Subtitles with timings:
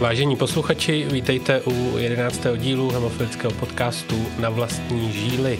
[0.00, 2.46] Vážení posluchači, vítejte u 11.
[2.56, 5.58] dílu hemofilického podcastu Na vlastní žíly.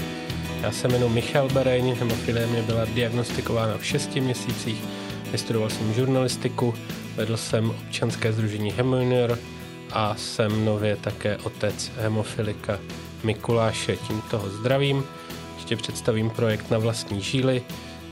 [0.63, 4.85] Já se jmenuji Michal Bereň, hemofilie mě byla diagnostikována v 6 měsících,
[5.33, 6.75] vystudoval jsem žurnalistiku,
[7.17, 9.39] vedl jsem občanské združení Hemojunior
[9.93, 12.79] a jsem nově také otec hemofilika
[13.25, 13.97] Mikuláše.
[13.97, 15.05] Tímto ho zdravím.
[15.57, 17.63] Ještě představím projekt Na vlastní žíly.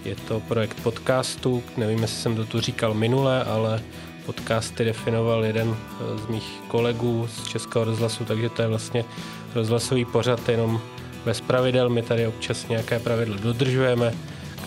[0.05, 3.83] Je to projekt podcastu, nevím, jestli jsem to tu říkal minule, ale
[4.28, 5.77] podcasty definoval jeden
[6.16, 9.04] z mých kolegů z Českého rozhlasu, takže to je vlastně
[9.54, 10.80] rozhlasový pořad jenom
[11.24, 11.88] bez pravidel.
[11.88, 14.14] My tady občas nějaké pravidla dodržujeme,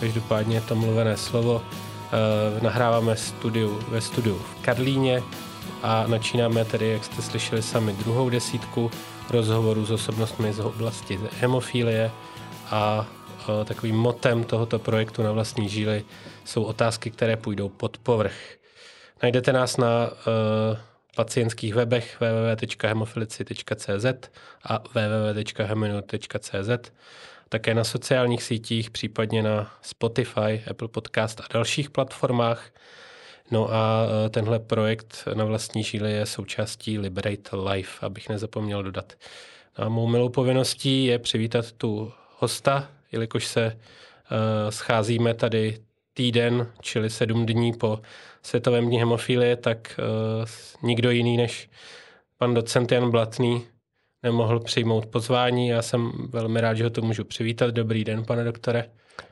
[0.00, 1.62] každopádně je to mluvené slovo.
[1.62, 5.22] E, nahráváme studiu, ve studiu v Karlíně
[5.82, 8.90] a načínáme tedy, jak jste slyšeli sami, druhou desítku
[9.30, 12.10] rozhovorů s osobnostmi z oblasti hemofílie
[12.70, 13.06] a
[13.62, 16.04] e, takovým motem tohoto projektu na vlastní žíly
[16.44, 18.61] jsou otázky, které půjdou pod povrch.
[19.22, 20.16] Najdete nás na uh,
[21.16, 24.06] pacientských webech www.hemofilici.cz
[24.64, 26.92] a www.heminu.cz,
[27.48, 32.70] také na sociálních sítích, případně na Spotify, Apple Podcast a dalších platformách.
[33.50, 39.12] No a uh, tenhle projekt na vlastní žíly je součástí Liberate Life, abych nezapomněl dodat.
[39.76, 43.72] A mou milou povinností je přivítat tu hosta, jelikož se uh,
[44.70, 45.78] scházíme tady
[46.14, 48.00] týden, čili sedm dní po
[48.42, 51.70] Světovém dní hemofilie, tak uh, nikdo jiný než
[52.38, 53.62] pan docent Jan Blatný
[54.22, 55.68] nemohl přijmout pozvání.
[55.68, 57.70] Já jsem velmi rád, že ho tu můžu přivítat.
[57.70, 58.84] Dobrý den, pane doktore.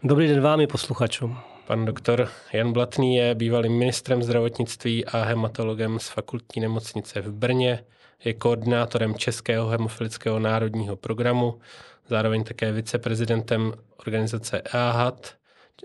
[0.03, 1.39] Dobrý den vám i posluchačům.
[1.67, 7.85] Pan doktor Jan Blatný je bývalým ministrem zdravotnictví a hematologem z fakultní nemocnice v Brně.
[8.25, 11.59] Je koordinátorem Českého hemofilického národního programu,
[12.09, 15.35] zároveň také viceprezidentem organizace EAHAT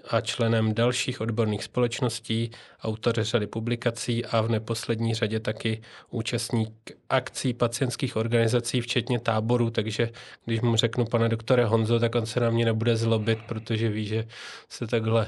[0.09, 2.51] a členem dalších odborných společností,
[2.83, 10.09] autor řady publikací a v neposlední řadě taky účastník akcí pacientských organizací, včetně táborů, takže
[10.45, 14.05] když mu řeknu pane doktore Honzo, tak on se na mě nebude zlobit, protože ví,
[14.05, 14.27] že
[14.70, 15.21] se takhle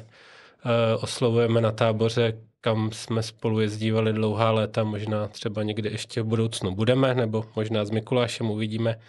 [0.65, 6.25] uh, oslovujeme na táboře, kam jsme spolu jezdívali dlouhá léta, možná třeba někdy ještě v
[6.25, 8.99] budoucnu budeme, nebo možná s Mikulášem uvidíme.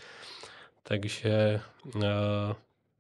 [0.83, 1.61] Takže
[1.95, 2.03] uh,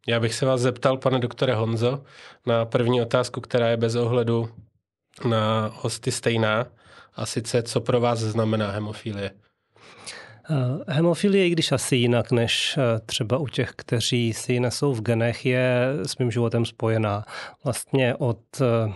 [0.08, 2.02] já bych se vás zeptal, pane doktore Honzo,
[2.46, 4.48] na první otázku, která je bez ohledu
[5.28, 6.66] na hosty stejná,
[7.16, 9.30] a sice, co pro vás znamená hemofilie?
[10.50, 15.02] Eh, hemofilie, i když asi jinak než eh, třeba u těch, kteří si nesou v
[15.02, 17.24] genech, je s mým životem spojená.
[17.64, 18.92] Vlastně od eh,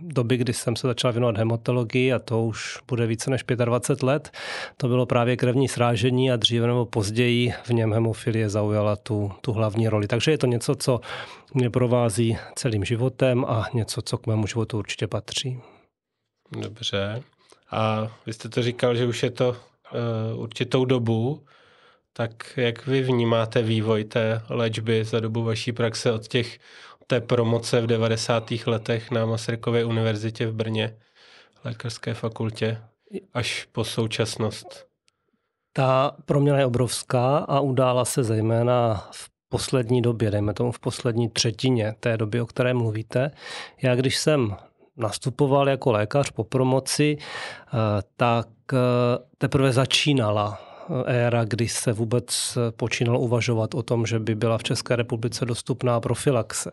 [0.00, 4.30] doby, kdy jsem se začal věnovat hematologii a to už bude více než 25 let,
[4.76, 9.52] to bylo právě krevní srážení a dříve nebo později v něm hemofilie zaujala tu, tu
[9.52, 10.06] hlavní roli.
[10.06, 11.00] Takže je to něco, co
[11.54, 15.60] mě provází celým životem a něco, co k mému životu určitě patří.
[16.60, 17.22] Dobře.
[17.70, 21.44] A vy jste to říkal, že už je to uh, určitou dobu.
[22.12, 26.58] Tak jak vy vnímáte vývoj té léčby za dobu vaší praxe od těch
[27.10, 28.50] té promoce v 90.
[28.66, 30.96] letech na Masarykově univerzitě v Brně,
[31.64, 32.78] lékařské fakultě,
[33.34, 34.86] až po současnost?
[35.72, 41.28] Ta proměna je obrovská a udála se zejména v poslední době, dejme tomu v poslední
[41.28, 43.30] třetině té doby, o které mluvíte.
[43.82, 44.56] Já když jsem
[44.96, 47.68] nastupoval jako lékař po promoci, eh,
[48.16, 48.76] tak eh,
[49.38, 50.67] teprve začínala
[51.06, 56.00] éra, kdy se vůbec počínalo uvažovat o tom, že by byla v České republice dostupná
[56.00, 56.70] profilaxe.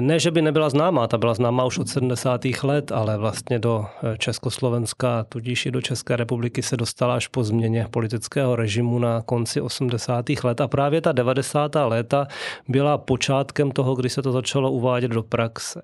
[0.00, 2.40] Ne, že by nebyla známá, ta byla známá už od 70.
[2.62, 3.86] let, ale vlastně do
[4.18, 9.60] Československa, tudíž i do České republiky se dostala až po změně politického režimu na konci
[9.60, 10.24] 80.
[10.44, 11.74] let a právě ta 90.
[11.74, 12.26] léta
[12.68, 15.82] byla počátkem toho, kdy se to začalo uvádět do praxe.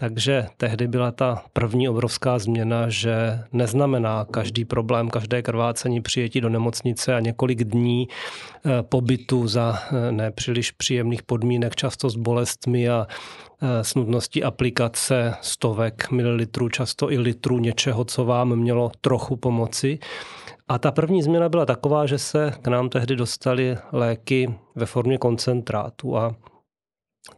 [0.00, 6.48] Takže tehdy byla ta první obrovská změna, že neznamená každý problém, každé krvácení přijetí do
[6.48, 13.06] nemocnice a několik dní eh, pobytu za eh, nepříliš příjemných podmínek, často s bolestmi a
[13.62, 19.98] eh, s nutností aplikace stovek mililitrů, často i litrů něčeho, co vám mělo trochu pomoci.
[20.68, 25.18] A ta první změna byla taková, že se k nám tehdy dostaly léky ve formě
[25.18, 26.36] koncentrátu a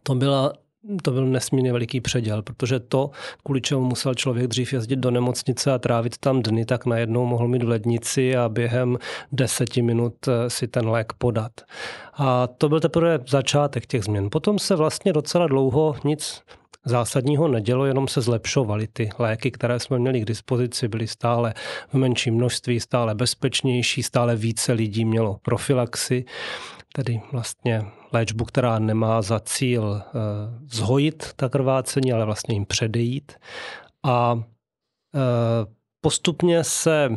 [0.03, 0.53] to byla
[1.03, 3.09] to byl nesmírně veliký předěl, protože to,
[3.43, 7.47] kvůli čemu musel člověk dřív jezdit do nemocnice a trávit tam dny, tak najednou mohl
[7.47, 8.97] mít v lednici a během
[9.31, 11.51] deseti minut eh, si ten lék podat.
[12.13, 14.29] A to byl teprve začátek těch změn.
[14.31, 16.41] Potom se vlastně docela dlouho nic
[16.85, 21.53] zásadního nedělo, jenom se zlepšovaly ty léky, které jsme měli k dispozici, byly stále
[21.87, 26.25] v menším množství, stále bezpečnější, stále více lidí mělo profilaxi,
[26.93, 30.11] tedy vlastně léčbu, která nemá za cíl eh,
[30.67, 33.31] zhojit ta krvácení, ale vlastně jim předejít.
[34.03, 34.43] A
[35.15, 35.19] eh,
[36.01, 37.09] postupně se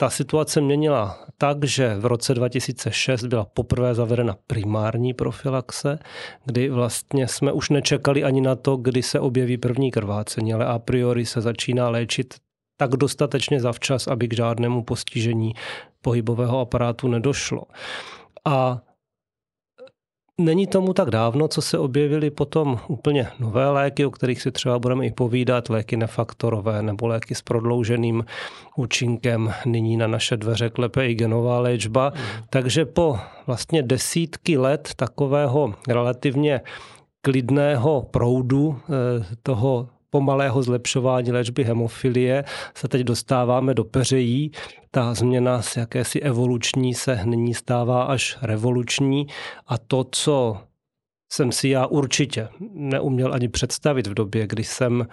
[0.00, 5.98] ta situace měnila tak, že v roce 2006 byla poprvé zavedena primární profilaxe,
[6.44, 10.78] kdy vlastně jsme už nečekali ani na to, kdy se objeví první krvácení, ale a
[10.78, 12.34] priori se začíná léčit
[12.76, 15.54] tak dostatečně zavčas, aby k žádnému postižení
[16.02, 17.62] pohybového aparátu nedošlo.
[18.44, 18.80] A
[20.40, 24.78] Není tomu tak dávno, co se objevily potom úplně nové léky, o kterých si třeba
[24.78, 28.24] budeme i povídat, léky nefaktorové nebo léky s prodlouženým
[28.76, 29.52] účinkem.
[29.66, 32.12] Nyní na naše dveře klepe i genová léčba.
[32.14, 32.44] Mm.
[32.50, 36.60] Takže po vlastně desítky let takového relativně
[37.22, 44.50] klidného proudu eh, toho pomalého zlepšování léčby hemofilie se teď dostáváme do peřejí.
[44.90, 49.26] Ta změna z jakési evoluční se nyní stává až revoluční
[49.66, 50.56] a to, co
[51.32, 55.06] jsem si já určitě neuměl ani představit v době, kdy jsem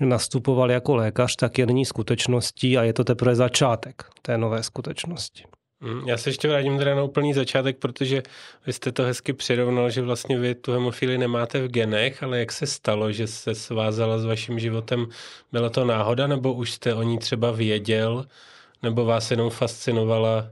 [0.00, 5.44] nastupoval jako lékař, tak je nyní skutečností a je to teprve začátek té nové skutečnosti.
[5.84, 8.22] Mm, já se ještě vrátím teda na úplný začátek, protože
[8.66, 12.52] vy jste to hezky přirovnal, že vlastně vy tu hemofílii nemáte v genech, ale jak
[12.52, 15.06] se stalo, že se svázala s vaším životem?
[15.52, 18.26] Byla to náhoda, nebo už jste o ní třeba věděl,
[18.82, 20.50] nebo vás jenom fascinovala,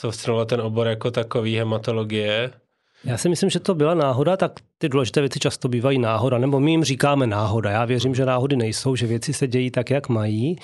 [0.00, 2.59] fascinovala ten obor jako takový hematologie?
[3.04, 6.60] Já si myslím, že to byla náhoda, tak ty důležité věci často bývají náhoda, nebo
[6.60, 7.70] my jim říkáme náhoda.
[7.70, 10.56] Já věřím, že náhody nejsou, že věci se dějí tak, jak mají,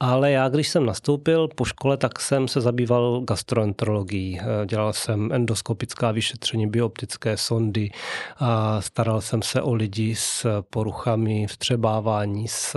[0.00, 4.40] ale já, když jsem nastoupil po škole, tak jsem se zabýval gastroenterologií.
[4.66, 7.90] Dělal jsem endoskopická vyšetření, bioptické sondy
[8.38, 12.76] a staral jsem se o lidi s poruchami vstřebávání, s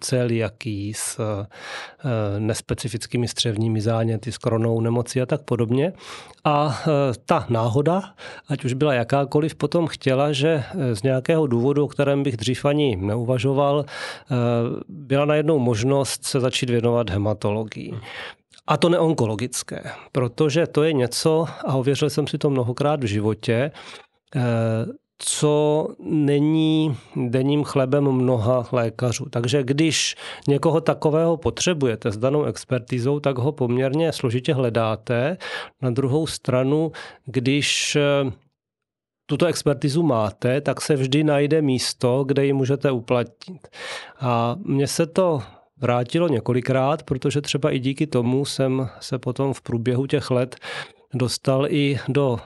[0.00, 1.46] celiaký s eh,
[2.40, 5.92] nespecifickými střevními záněty, s koronou nemocí a tak podobně.
[6.44, 6.90] A eh,
[7.26, 8.02] ta náhoda,
[8.48, 12.64] ať už byla jakákoliv, potom chtěla, že eh, z nějakého důvodu, o kterém bych dřív
[12.64, 13.84] ani neuvažoval,
[14.88, 17.94] byla najednou možnost se začít věnovat hematologii.
[18.66, 19.82] A to neonkologické,
[20.12, 23.70] protože to je něco, a ověřil jsem si to mnohokrát v životě,
[25.18, 29.24] co není denním chlebem mnoha lékařů.
[29.30, 30.16] Takže když
[30.48, 35.36] někoho takového potřebujete s danou expertizou, tak ho poměrně složitě hledáte.
[35.82, 36.92] Na druhou stranu,
[37.26, 38.32] když eh,
[39.26, 43.68] tuto expertizu máte, tak se vždy najde místo, kde ji můžete uplatnit.
[44.20, 45.42] A mně se to
[45.76, 50.56] vrátilo několikrát, protože třeba i díky tomu jsem se potom v průběhu těch let
[51.14, 52.38] dostal i do,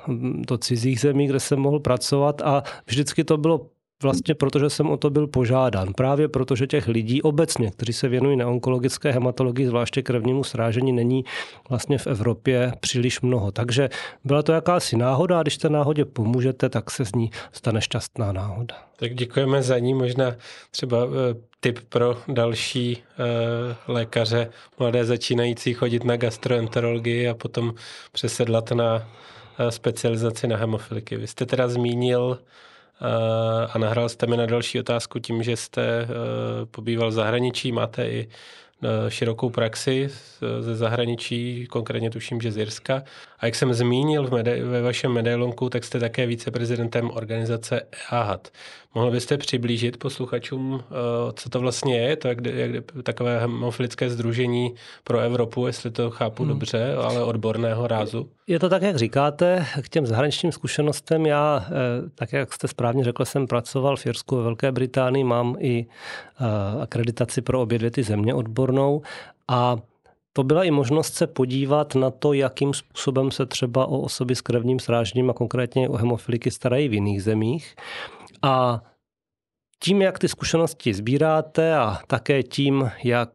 [0.49, 3.71] do cizích zemí, kde jsem mohl pracovat a vždycky to bylo
[4.03, 5.93] vlastně protože jsem o to byl požádán.
[5.93, 11.25] Právě protože těch lidí obecně, kteří se věnují neonkologické hematologii, zvláště krevnímu srážení, není
[11.69, 13.53] vlastně v Evropě příliš mnoho.
[13.53, 13.89] Takže
[14.25, 18.33] byla to jakási náhoda a když té náhodě pomůžete, tak se z ní stane šťastná
[18.33, 18.75] náhoda.
[18.97, 19.95] Tak děkujeme za ní.
[19.95, 20.35] Možná
[20.71, 27.75] třeba eh, tip pro další uh, lékaře, mladé začínající chodit na gastroenterologii a potom
[28.13, 31.17] přesedlat na uh, specializaci na hemofiliky.
[31.17, 32.39] Vy jste teda zmínil
[33.71, 36.09] a nahrál jste mi na další otázku tím, že jste uh,
[36.71, 38.29] pobýval v zahraničí, máte i
[39.09, 40.11] širokou praxi
[40.61, 43.03] ze zahraničí, konkrétně tuším, že z Jirska.
[43.39, 47.81] A jak jsem zmínil v mede- ve vašem medailonku, tak jste také viceprezidentem organizace
[48.13, 48.49] EAHAT.
[48.95, 50.93] Mohl byste přiblížit posluchačům, eh,
[51.35, 56.43] co to vlastně je, to jak, jak, takové hemofilické združení pro Evropu, jestli to chápu
[56.43, 56.53] hmm.
[56.53, 58.29] dobře, ale odborného rázu?
[58.47, 61.27] Je to tak, jak říkáte, k těm zahraničním zkušenostem.
[61.27, 61.73] Já, eh,
[62.15, 65.87] tak jak jste správně řekl, jsem pracoval v Jirsku ve Velké Británii, mám i
[66.41, 69.03] eh, akreditaci pro obě dvě ty země odbornou
[69.49, 69.77] a
[70.39, 74.41] to byla i možnost se podívat na to, jakým způsobem se třeba o osoby s
[74.41, 77.75] krevním srážením a konkrétně o hemofiliky starají v jiných zemích.
[78.43, 78.83] A
[79.83, 83.31] tím, jak ty zkušenosti sbíráte a také tím, jak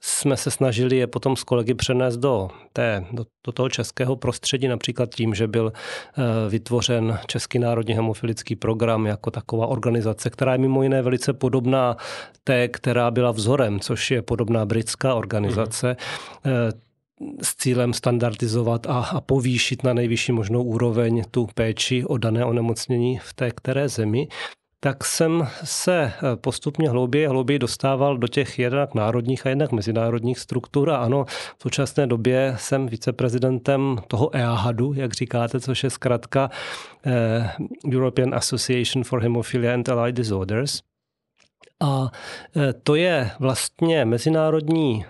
[0.00, 4.68] jsme se snažili je potom s kolegy přenést do, té, do, do toho českého prostředí,
[4.68, 10.58] například tím, že byl eh, vytvořen Český národní hemofilický program jako taková organizace, která je
[10.58, 11.96] mimo jiné velice podobná
[12.44, 15.96] té, která byla vzorem, což je podobná britská organizace.
[16.44, 16.88] Mm
[17.42, 23.18] s cílem standardizovat a, a povýšit na nejvyšší možnou úroveň tu péči o dané onemocnění
[23.18, 24.28] v té které zemi
[24.80, 29.72] tak jsem se eh, postupně hlouběji a hlouběji dostával do těch jednak národních a jednak
[29.72, 30.90] mezinárodních struktur.
[30.90, 31.24] A ano,
[31.58, 36.50] v současné době jsem viceprezidentem toho EAHADu, jak říkáte, což je zkrátka
[37.06, 37.50] eh,
[37.94, 40.80] European Association for Hemophilia and Allied Disorders.
[41.80, 42.10] A
[42.56, 45.04] eh, to je vlastně mezinárodní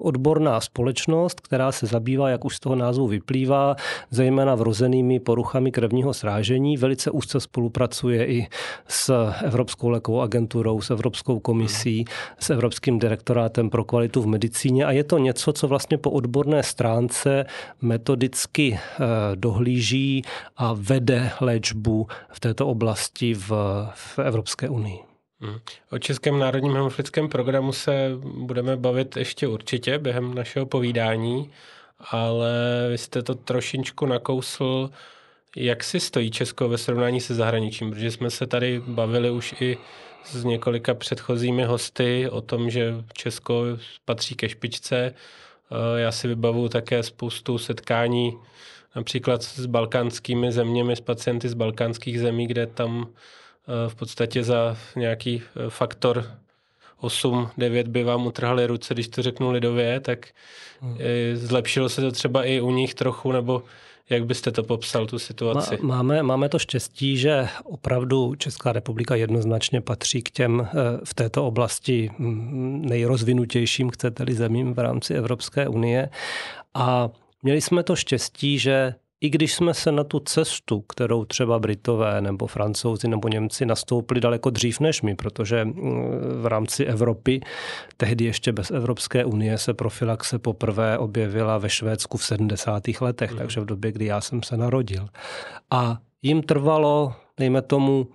[0.00, 3.76] odborná společnost, která se zabývá, jak už z toho názvu vyplývá,
[4.10, 6.76] zejména vrozenými poruchami krevního srážení.
[6.76, 8.46] Velice úzce spolupracuje i
[8.88, 12.04] s Evropskou lékovou agenturou, s Evropskou komisí,
[12.38, 16.62] s Evropským direktorátem pro kvalitu v medicíně a je to něco, co vlastně po odborné
[16.62, 17.44] stránce
[17.82, 20.22] metodicky eh, dohlíží
[20.56, 23.50] a vede léčbu v této oblasti v,
[23.94, 25.09] v Evropské unii.
[25.40, 25.58] Hmm.
[25.90, 31.50] O Českém národním hemofilickém programu se budeme bavit ještě určitě během našeho povídání,
[32.10, 32.50] ale
[32.90, 34.90] vy jste to trošičku nakousl,
[35.56, 39.78] jak si stojí Česko ve srovnání se zahraničím, protože jsme se tady bavili už i
[40.24, 43.64] s několika předchozími hosty o tom, že Česko
[44.04, 44.96] patří ke špičce.
[45.06, 48.38] Eh, já si vybavu také spoustu setkání
[48.96, 53.08] například s balkánskými zeměmi, s pacienty z balkánských zemí, kde tam
[53.88, 56.24] v podstatě za nějaký eh, faktor
[57.00, 60.28] 8, 9 by vám utrhali ruce, když to řeknu lidově, tak
[60.80, 60.96] hmm.
[61.00, 63.62] Eh, zlepšilo se to třeba i u nich trochu, nebo
[64.10, 65.78] jak byste to popsal, tu situaci?
[65.82, 70.68] Máme, máme to štěstí, že opravdu Česká republika jednoznačně patří k těm
[71.04, 76.08] v této oblasti mm, nejrozvinutějším, chcete-li, zemím v rámci Evropské unie.
[76.74, 77.10] A
[77.42, 82.20] měli jsme to štěstí, že i když jsme se na tu cestu, kterou třeba Britové
[82.20, 85.74] nebo Francouzi nebo Němci nastoupili daleko dřív než my, protože mm,
[86.42, 87.40] v rámci Evropy,
[87.96, 92.82] tehdy ještě bez Evropské unie, se profilaxe poprvé objevila ve Švédsku v 70.
[93.00, 93.38] letech, mm.
[93.38, 95.08] takže v době, kdy já jsem se narodil.
[95.70, 98.08] A jim trvalo, dejme tomu,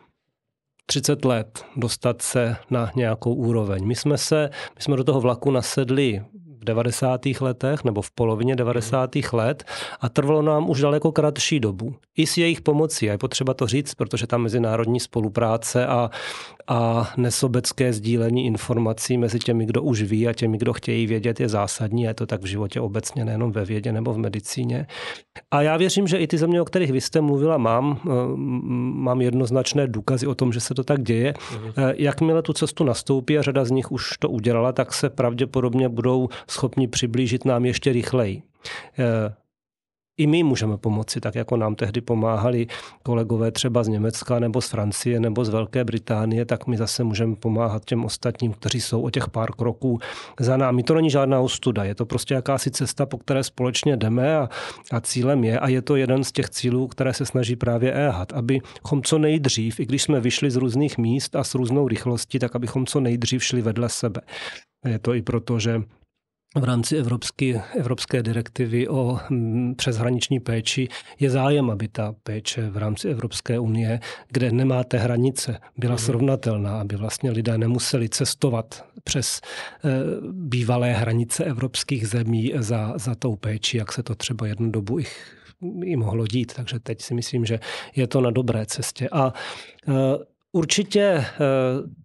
[0.86, 3.86] 30 let dostat se na nějakou úroveň.
[3.86, 6.22] My jsme se, my jsme do toho vlaku nasedli
[6.66, 7.22] 90.
[7.42, 9.16] letech nebo v polovině 90.
[9.34, 9.64] let
[10.02, 11.96] a trvalo nám už daleko kratší dobu.
[12.18, 16.10] I s jejich pomocí, a je potřeba to říct, protože ta mezinárodní spolupráce a,
[16.68, 21.50] a nesobecké sdílení informací mezi těmi, kdo už ví a těmi, kdo chtějí vědět, je
[21.50, 22.06] zásadní.
[22.06, 24.88] A je to tak v životě obecně, nejenom ve vědě nebo v medicíně.
[25.52, 28.10] A já věřím, že i ty země, o kterých vy jste mluvila, mám, eh,
[28.94, 31.34] mám jednoznačné důkazy o tom, že se to tak děje.
[31.54, 31.72] Mhm.
[31.78, 35.90] Eh, jakmile tu cestu nastoupí a řada z nich už to udělala, tak se pravděpodobně
[35.90, 38.44] budou schopni přiblížit nám ještě rychleji.
[39.00, 39.36] Eh,
[40.18, 42.68] I my můžeme pomoci, tak jako nám tehdy pomáhali
[43.04, 47.36] kolegové třeba z Německa nebo z Francie nebo z Velké Británie, tak my zase můžeme
[47.36, 50.00] pomáhat těm ostatním, kteří jsou o těch pár kroků
[50.40, 50.84] za námi.
[50.84, 54.50] To není žádná ostuda, je to prostě jakási cesta, po které společně jdeme a,
[54.92, 58.34] a cílem je, a je to jeden z těch cílů, které se snaží právě EHAT,
[58.34, 62.56] abychom co nejdřív, i když jsme vyšli z různých míst a s různou rychlostí, tak
[62.56, 64.22] abychom co nejdřív šli vedle sebe.
[64.86, 65.82] Je to i proto, že
[66.56, 70.88] v rámci evropské, evropské direktivy o mm, přeshraniční péči
[71.20, 76.04] je zájem, aby ta péče v rámci Evropské unie, kde nemáte hranice, byla mhm.
[76.04, 79.90] srovnatelná, aby vlastně lidé nemuseli cestovat přes eh,
[80.32, 85.36] bývalé hranice evropských zemí za, za tou péči, jak se to třeba jednu dobu ich
[85.84, 86.54] i mohlo dít.
[86.54, 87.60] Takže teď si myslím, že
[87.96, 89.10] je to na dobré cestě.
[89.12, 89.34] A
[89.88, 89.92] eh,
[90.56, 91.26] Určitě eh,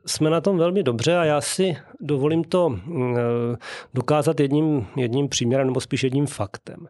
[0.06, 3.56] jsme na tom velmi dobře a já si dovolím to eh,
[3.94, 6.86] dokázat jedním, jedním příměrem nebo spíš jedním faktem.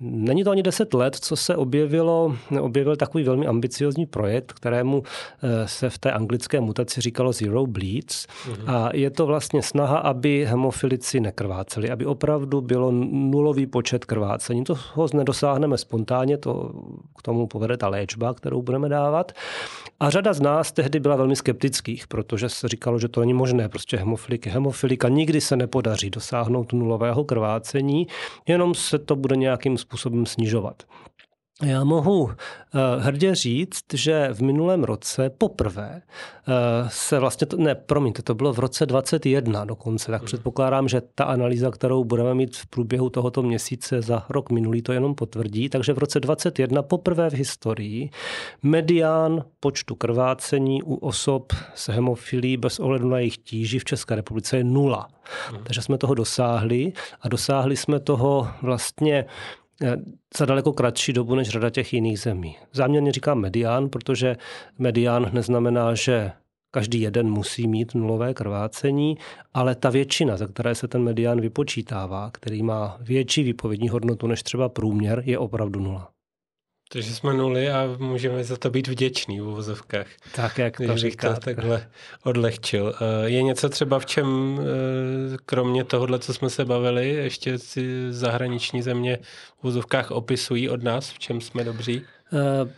[0.00, 5.02] Není to ani deset let, co se objevilo, objevil takový velmi ambiciozní projekt, kterému
[5.42, 8.26] eh, se v té anglické mutaci říkalo Zero Bleeds.
[8.26, 8.74] Mm-hmm.
[8.74, 14.64] A je to vlastně snaha, aby hemofilici nekrváceli, aby opravdu bylo nulový počet krvácení.
[14.64, 16.72] To ho nedosáhneme spontánně, to
[17.18, 19.32] k tomu povede ta léčba, kterou budeme dávat.
[20.00, 23.68] A řada z nás tehdy byla velmi skeptických, protože se říkalo, že to není možné.
[23.68, 28.06] Prostě hemofiliky, hemofilika nikdy se nepodaří dosáhnout nulového krvácení,
[28.46, 30.82] jenom se to bude nějakým způsobem snižovat.
[31.64, 36.52] Já mohu eh, hrdě říct, že v minulém roce poprvé eh,
[36.88, 40.26] se vlastně, to, ne, promiňte, to bylo v roce 2021 dokonce, tak mhm.
[40.26, 44.92] předpokládám, že ta analýza, kterou budeme mít v průběhu tohoto měsíce za rok minulý, to
[44.92, 45.68] jenom potvrdí.
[45.68, 48.10] Takže v roce 2021 poprvé v historii
[48.62, 54.56] medián počtu krvácení u osob s hemofilí bez ohledu na jejich tíži v České republice
[54.56, 55.08] je nula.
[55.52, 55.64] Mhm.
[55.64, 59.24] Takže jsme toho dosáhli a dosáhli jsme toho vlastně
[60.36, 62.56] za daleko kratší dobu než řada těch jiných zemí.
[62.72, 64.36] Záměrně říkám medián, protože
[64.78, 66.32] medián neznamená, že
[66.70, 69.18] každý jeden musí mít nulové krvácení,
[69.54, 74.42] ale ta většina, za které se ten medián vypočítává, který má větší výpovědní hodnotu než
[74.42, 76.11] třeba průměr, je opravdu nula.
[76.92, 80.06] Takže jsme nuli a můžeme za to být vděční v uvozovkách.
[80.34, 81.34] Tak, jak to říkáte.
[81.34, 81.88] to takhle
[82.24, 82.94] odlehčil.
[83.00, 88.12] Eh, je něco třeba v čem, eh, kromě tohohle, co jsme se bavili, ještě si
[88.12, 89.18] zahraniční země
[89.56, 92.02] v uvozovkách opisují od nás, v čem jsme dobří?
[92.32, 92.72] Eh,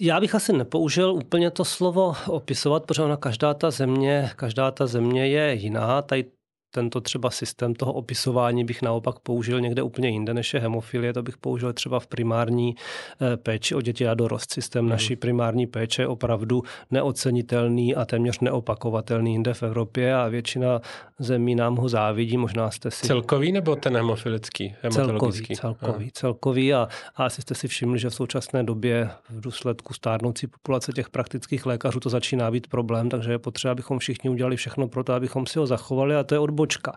[0.00, 4.86] já bych asi nepoužil úplně to slovo opisovat, protože ona každá ta země, každá ta
[4.86, 6.02] země je jiná.
[6.02, 6.24] Tady
[6.70, 11.12] tento třeba systém toho opisování bych naopak použil někde úplně jinde, než je hemofilie.
[11.12, 12.74] To bych použil třeba v primární
[13.20, 14.52] eh, péči o děti a dorost.
[14.52, 14.90] Systém mm.
[14.90, 20.80] naší primární péče je opravdu neocenitelný a téměř neopakovatelný jinde v Evropě a většina
[21.18, 22.36] zemí nám ho závidí.
[22.36, 23.06] Možná jste si...
[23.06, 24.74] Celkový nebo ten hemofilický?
[24.90, 29.94] Celkový, celkový, celkový a, a asi jste si všimli, že v současné době v důsledku
[29.94, 34.56] stárnoucí populace těch praktických lékařů to začíná být problém, takže je potřeba, abychom všichni udělali
[34.56, 36.92] všechno pro to, abychom si ho zachovali a to je odbočka.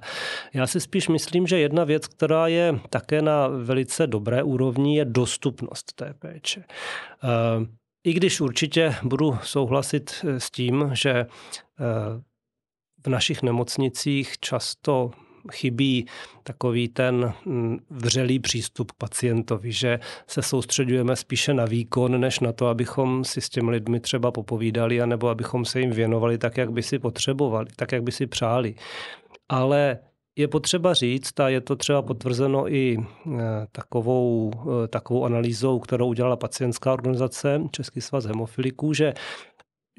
[0.53, 5.05] Já si spíš myslím, že jedna věc, která je také na velice dobré úrovni, je
[5.05, 6.63] dostupnost té péče.
[6.63, 7.65] Eh,
[8.03, 11.25] I když určitě budu souhlasit s tím, že eh,
[13.05, 15.11] v našich nemocnicích často
[15.51, 16.05] chybí
[16.43, 22.51] takový ten mm, vřelý přístup k pacientovi, že se soustředujeme spíše na výkon, než na
[22.51, 26.71] to, abychom si s těmi lidmi třeba popovídali, anebo abychom se jim věnovali tak, jak
[26.71, 28.75] by si potřebovali, tak, jak by si přáli.
[29.51, 29.99] Ale
[30.35, 33.39] je potřeba říct, a je to třeba potvrzeno i eh,
[33.71, 39.13] takovou, eh, takovou analýzou, kterou udělala pacientská organizace Český svaz hemofiliků, že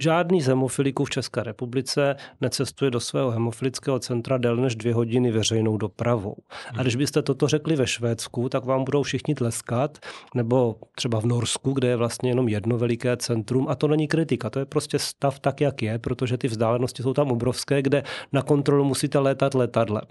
[0.03, 5.31] Žádný z hemofiliků v České republice necestuje do svého hemofilického centra déle než dvě hodiny
[5.31, 6.37] veřejnou dopravou.
[6.79, 9.99] A když byste toto řekli ve Švédsku, tak vám budou všichni tleskat,
[10.35, 13.67] nebo třeba v Norsku, kde je vlastně jenom jedno veliké centrum.
[13.69, 17.15] A to není kritika, to je prostě stav tak, jak je, protože ty vzdálenosti jsou
[17.15, 20.05] tam obrovské, kde na kontrolu musíte létat letadlem.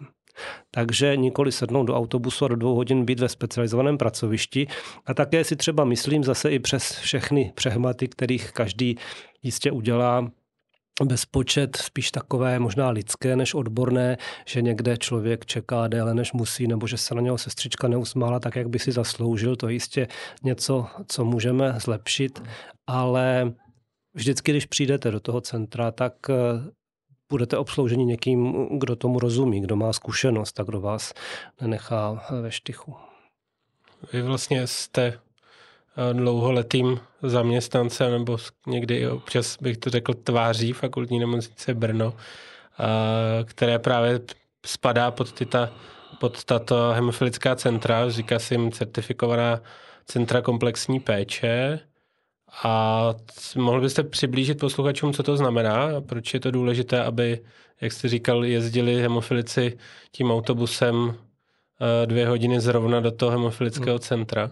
[0.71, 4.67] Takže nikoli sednout do autobusu a do dvou hodin být ve specializovaném pracovišti.
[5.05, 8.97] A také si třeba myslím zase i přes všechny přehmaty, kterých každý
[9.43, 10.31] jistě udělá,
[11.03, 16.87] bezpočet, spíš takové možná lidské než odborné, že někde člověk čeká déle než musí, nebo
[16.87, 19.55] že se na něho sestřička neusmála tak, jak by si zasloužil.
[19.55, 20.07] To je jistě
[20.43, 22.43] něco, co můžeme zlepšit,
[22.87, 23.53] ale
[24.13, 26.13] vždycky, když přijdete do toho centra, tak
[27.31, 31.13] budete obslouženi někým, kdo tomu rozumí, kdo má zkušenost a kdo vás
[31.61, 32.95] nenechá ve štychu.
[34.13, 41.73] Vy vlastně jste eh, dlouholetým zaměstnancem, nebo někdy občas bych to řekl tváří fakultní nemocnice
[41.73, 44.19] Brno, eh, které právě
[44.65, 45.69] spadá pod, tyta,
[46.19, 49.61] pod tato hemofilická centra, říká se jim certifikovaná
[50.05, 51.79] centra komplexní péče.
[52.63, 53.15] A
[53.55, 57.39] mohl byste přiblížit posluchačům, co to znamená a proč je to důležité, aby,
[57.81, 59.77] jak jste říkal, jezdili hemofilici
[60.11, 63.99] tím autobusem eh, dvě hodiny zrovna do toho hemofilického hmm.
[63.99, 64.51] centra?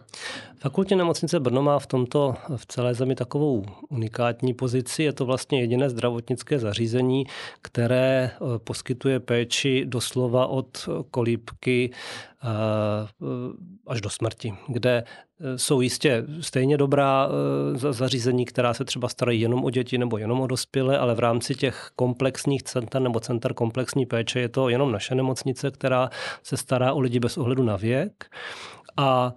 [0.61, 5.03] Fakultní nemocnice Brno má v tomto v celé zemi takovou unikátní pozici.
[5.03, 7.23] Je to vlastně jediné zdravotnické zařízení,
[7.61, 11.91] které eh, poskytuje péči doslova od kolípky
[12.43, 12.47] eh,
[13.87, 17.29] až do smrti, kde eh, jsou jistě stejně dobrá
[17.75, 21.55] zařízení, která se třeba starají jenom o děti nebo jenom o dospělé, ale v rámci
[21.55, 26.09] těch komplexních center nebo center komplexní péče je to jenom naše nemocnice, která
[26.43, 28.25] se stará o lidi bez ohledu na věk.
[28.97, 29.33] A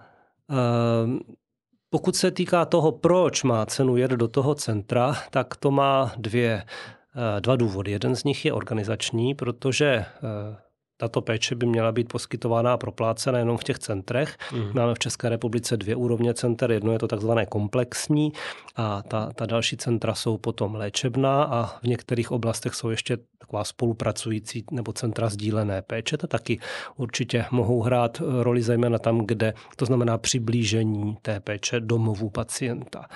[1.91, 6.65] pokud se týká toho, proč má cenu jet do toho centra, tak to má dvě,
[7.37, 7.91] eh, dva důvody.
[7.91, 10.07] Jeden z nich je organizační, protože eh,
[10.97, 14.37] tato péče by měla být poskytována a proplácena jenom v těch centrech.
[14.53, 14.71] Mm.
[14.75, 16.73] Máme v České republice dvě úrovně center.
[16.73, 18.33] Jedno je to takzvané komplexní
[18.77, 23.65] a ta, ta další centra jsou potom léčebná a v některých oblastech jsou ještě taková
[23.65, 26.17] spolupracující nebo centra sdílené péče.
[26.17, 26.61] To taky
[26.97, 33.07] určitě mohou hrát roli zejména tam, kde to znamená přiblížení té péče domovů pacienta.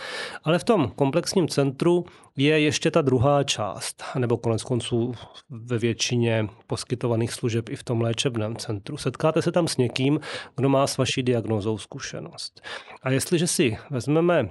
[0.44, 2.04] Ale v tom komplexním centru
[2.36, 5.14] je ještě ta druhá část, nebo konec konců
[5.50, 8.96] ve většině poskytovaných služeb i v tom léčebném centru.
[8.96, 10.20] Setkáte se tam s někým,
[10.56, 12.60] kdo má s vaší diagnózou zkušenost.
[13.02, 14.48] A jestliže si vezmeme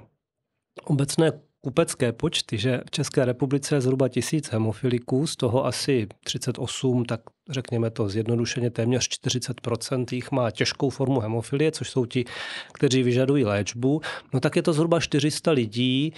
[0.84, 7.04] obecné kupecké počty, že v České republice je zhruba tisíc hemofiliků, z toho asi 38,
[7.04, 12.24] tak řekněme to zjednodušeně, téměř 40% jich má těžkou formu hemofilie, což jsou ti,
[12.72, 14.00] kteří vyžadují léčbu,
[14.34, 16.12] no tak je to zhruba 400 lidí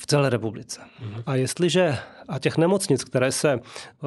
[0.00, 0.80] v celé republice.
[0.80, 1.22] Mm-hmm.
[1.26, 4.06] A jestliže a těch nemocnic, které, se, eh,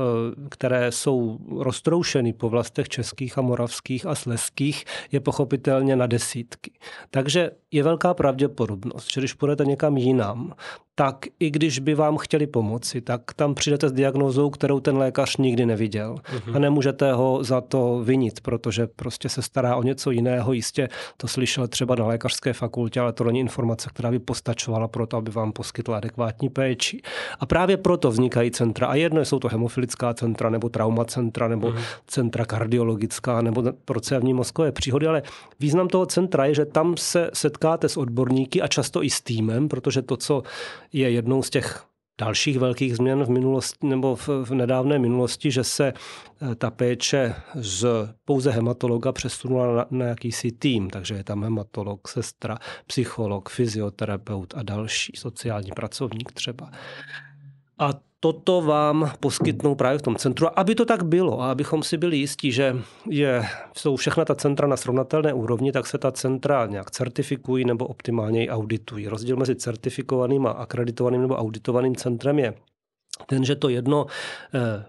[0.50, 6.72] které jsou roztroušeny po vlastech českých a moravských a sleských, je pochopitelně na desítky.
[7.12, 10.54] Takže je velká pravděpodobnost, že když půjdete někam jinam,
[11.00, 15.38] tak i když by vám chtěli pomoci, tak tam přijdete s diagnózou, kterou ten lékař
[15.38, 16.16] nikdy neviděl.
[16.16, 16.56] Uh-huh.
[16.56, 20.54] A nemůžete ho za to vinit, protože prostě se stará o něco jiného.
[20.54, 25.08] Jistě to slyšel třeba na lékařské fakultě, ale to není informace, která by postačovala pro
[25.08, 27.02] to, aby vám poskytla adekvátní péči.
[27.40, 28.88] A právě proto vznikají centra.
[28.88, 31.82] A jedno jsou to hemofilická centra, nebo traumacentra, nebo uh-huh.
[32.08, 35.24] centra kardiologická, nebo procévní mozkové příhody, ale
[35.60, 39.68] význam toho centra je, že tam se setkáte s odborníky a často i s týmem,
[39.68, 40.44] protože to, co
[40.94, 41.88] je jednou z těch
[42.20, 47.36] dalších velkých změn v minulosti nebo v, v nedávné minulosti, že se eh, ta péče
[47.56, 47.88] z
[48.26, 54.64] pouze hematologa přesunula na, na jakýsi tým, takže je tam hematolog, sestra, psycholog, fyzioterapeut a
[54.64, 56.72] další sociální pracovník třeba.
[57.80, 60.48] A toto vám poskytnou právě v tom centru.
[60.48, 62.76] A aby to tak bylo a abychom si byli jistí, že
[63.10, 67.88] je, jsou všechna ta centra na srovnatelné úrovni, tak se ta centra nějak certifikují nebo
[67.88, 69.08] optimálně auditují.
[69.08, 72.54] Rozdíl mezi certifikovaným a akreditovaným nebo auditovaným centrem je
[73.26, 74.06] ten, že to jedno
[74.54, 74.86] eh,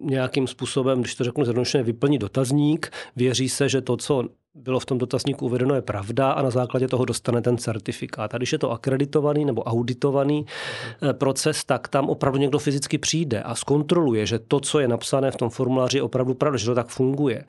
[0.00, 4.86] nějakým způsobem, když to řeknu zjednodušeně, vyplní dotazník, věří se, že to, co bylo v
[4.86, 8.34] tom dotazníku uvedeno, je pravda a na základě toho dostane ten certifikát.
[8.34, 11.12] A když je to akreditovaný nebo auditovaný uh-huh.
[11.12, 15.36] proces, tak tam opravdu někdo fyzicky přijde a zkontroluje, že to, co je napsané v
[15.36, 17.44] tom formuláři, je opravdu pravda, že to tak funguje.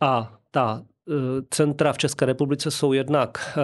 [0.00, 1.12] A ta eh,
[1.50, 3.58] centra v České republice jsou jednak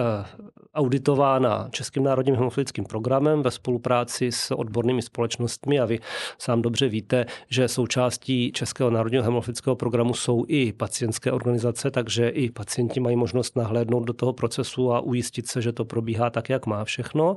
[0.75, 5.99] auditována Českým národním hemofilickým programem ve spolupráci s odbornými společnostmi a vy
[6.37, 12.51] sám dobře víte, že součástí Českého národního hemofilického programu jsou i pacientské organizace, takže i
[12.51, 16.65] pacienti mají možnost nahlédnout do toho procesu a ujistit se, že to probíhá tak, jak
[16.65, 17.35] má všechno.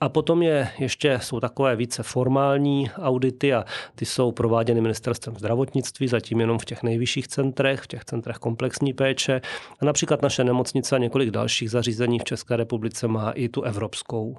[0.00, 6.08] A potom je ještě jsou takové více formální audity a ty jsou prováděny ministerstvem zdravotnictví,
[6.08, 9.40] zatím jenom v těch nejvyšších centrech, v těch centrech komplexní péče.
[9.80, 14.36] A například naše nemocnice a několik dalších zařízení v České republice má i tu evropskou,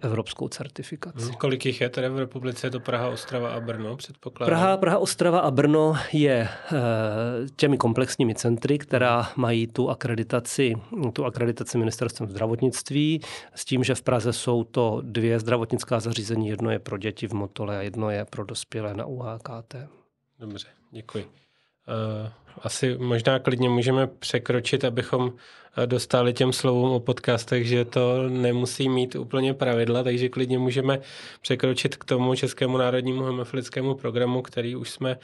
[0.00, 1.24] evropskou certifikaci.
[1.24, 2.66] Hmm, kolik jich je tedy v republice?
[2.66, 4.50] Je to Praha, Ostrava a Brno, předpokládám?
[4.50, 6.78] Praha, Praha, Ostrava a Brno je eh,
[7.56, 10.74] těmi komplexními centry, která mají tu akreditaci,
[11.12, 13.20] tu akreditaci ministerstvem zdravotnictví,
[13.54, 16.48] s tím, že v Praze jsou to dvě zdravotnická zařízení.
[16.48, 19.74] Jedno je pro děti v Motole a jedno je pro dospělé na UHKT.
[20.38, 21.24] Dobře, děkuji.
[22.62, 25.32] Asi možná klidně můžeme překročit, abychom
[25.76, 31.00] eh, dostali těm slovům o podcastech, že to nemusí mít úplně pravidla, takže klidně můžeme
[31.40, 35.18] překročit k tomu Českému národnímu hemofilickému programu, který už jsme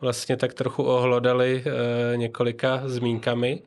[0.00, 1.72] vlastně tak trochu ohlodali uh,
[2.16, 3.62] několika zmínkami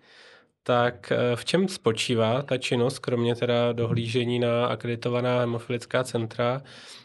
[0.63, 6.61] tak eh, v čem spočívá ta činnost, kromě teda dohlížení na akreditovaná hemofilická centra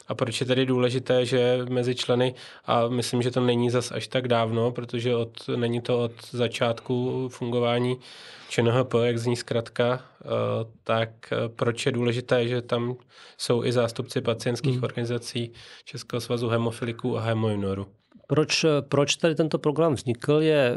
[0.08, 4.08] a proč je tedy důležité, že mezi členy, a myslím, že to není zas až
[4.08, 7.96] tak dávno, protože od, není to od začátku fungování
[8.48, 10.26] ČNHP, jak zní zkratka, eh,
[10.84, 12.96] tak eh, proč je důležité, že tam
[13.38, 14.84] jsou i zástupci pacientských hmm.
[14.84, 15.52] organizací
[15.84, 17.86] Českého svazu hemofiliků a hemojuniorů?
[18.26, 20.74] Proč, proč tady tento program vznikl, je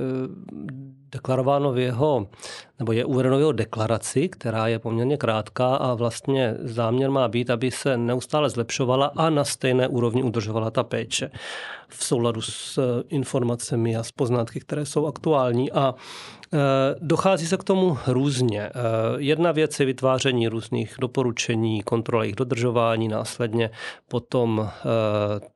[1.11, 2.27] deklarováno v jeho,
[2.79, 7.49] nebo je uvedeno v jeho deklaraci, která je poměrně krátká a vlastně záměr má být,
[7.49, 11.31] aby se neustále zlepšovala a na stejné úrovni udržovala ta péče
[11.91, 15.71] v souladu s eh, informacemi a s poznatky, které jsou aktuální.
[15.71, 15.95] A
[16.53, 16.57] eh,
[17.01, 18.61] Dochází se k tomu různě.
[18.61, 18.71] Eh,
[19.17, 23.69] jedna věc je vytváření různých doporučení, kontrola jejich dodržování, následně
[24.07, 24.69] potom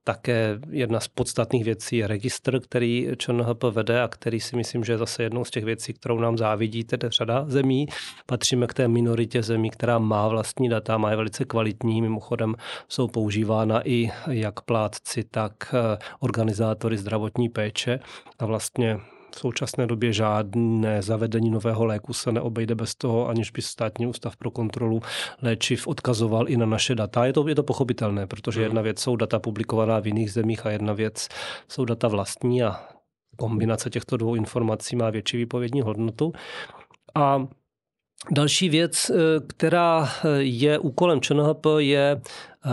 [0.04, 4.94] také jedna z podstatných věcí je registr, který ČNHP vede a který si myslím, že
[4.94, 7.88] je zase jednou z těch věcí, kterou nám závidí tedy řada zemí.
[8.26, 12.56] Patříme k té minoritě zemí, která má vlastní data, má je velice kvalitní, mimochodem
[12.90, 15.76] jsou používána i jak plátci, tak
[16.20, 18.00] organizátory zdravotní péče
[18.40, 19.00] a vlastně
[19.36, 24.38] v současné době žádné zavedení nového léku se neobejde bez toho, aniž by státní ústav
[24.38, 25.02] pro kontrolu
[25.42, 27.26] léčiv odkazoval i na naše data.
[27.26, 30.72] Je to, je to pochopitelné, protože jedna věc jsou data publikovaná v jiných zemích a
[30.72, 31.28] jedna věc
[31.68, 32.80] jsou data vlastní a
[33.36, 36.34] kombinace těchto dvou informací má větší výpovědní hodnotu.
[37.16, 37.48] A
[38.32, 39.16] Další věc, eh,
[39.48, 42.70] která eh, je úkolem ČNHP, je eh,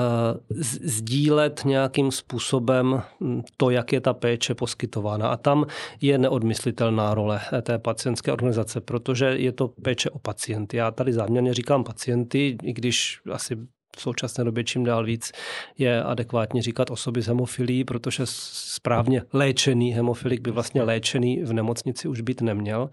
[0.85, 5.29] sdílet nějakým způsobem hm, to, jak je ta péče poskytována.
[5.29, 5.67] A tam
[6.01, 10.77] je neodmyslitelná role té pacientské organizace, protože je to péče o pacienty.
[10.77, 13.57] Já tady záměrně říkám pacienty, i když asi
[13.97, 15.33] v současné době čím dál víc
[15.79, 22.09] je adekvátně říkat osoby s hemofilí, protože správně léčený hemofilik by vlastně léčený v nemocnici
[22.09, 22.91] už být neměl.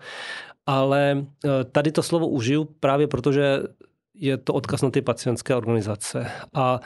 [0.65, 3.59] Ale eh, tady to slovo užiju právě proto, že
[4.13, 6.31] je to odkaz na ty pacientské organizace.
[6.53, 6.79] A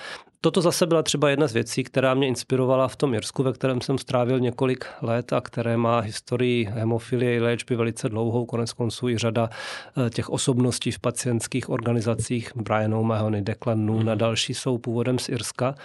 [0.43, 3.81] toto zase byla třeba jedna z věcí, která mě inspirovala v tom Jirsku, ve kterém
[3.81, 9.17] jsem strávil několik let a které má historii hemofilie léčby velice dlouhou, konec konců i
[9.17, 9.49] řada
[9.97, 15.29] eh, těch osobností v pacientských organizacích, Brian O'Mahony, Declan Noon a další jsou původem z
[15.29, 15.75] Irska.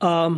[0.00, 0.36] A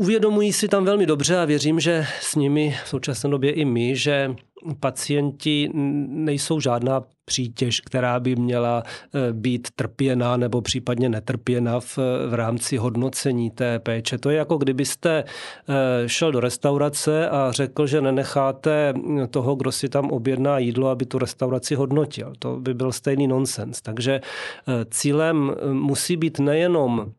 [0.00, 3.96] Uvědomují si tam velmi dobře a věřím, že s nimi v současné době i my,
[3.96, 4.34] že
[4.80, 5.70] pacienti
[6.08, 12.76] nejsou žádná přítěž, která by měla e, být trpěna nebo případně netrpěna v, v rámci
[12.76, 14.18] hodnocení té péče.
[14.18, 18.94] To je jako kdybyste e, šel do restaurace a řekl, že nenecháte
[19.30, 22.32] toho, kdo si tam objedná jídlo, aby tu restauraci hodnotil.
[22.38, 23.82] To by byl stejný nonsens.
[23.82, 24.20] Takže e,
[24.90, 27.12] cílem musí být nejenom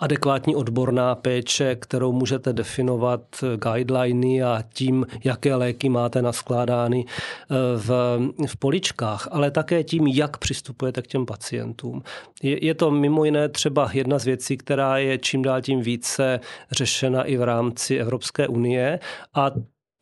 [0.00, 3.20] adekvátní odborná péče, kterou můžete definovat
[3.56, 10.36] guideliny a tím, jaké léky máte naskládány eh, v, v poličkách, ale také tím, jak
[10.38, 12.02] přistupujete k těm pacientům.
[12.42, 16.40] Je, je to mimo jiné třeba jedna z věcí, která je čím dál tím více
[16.70, 19.00] řešena i v rámci Evropské unie
[19.34, 19.50] a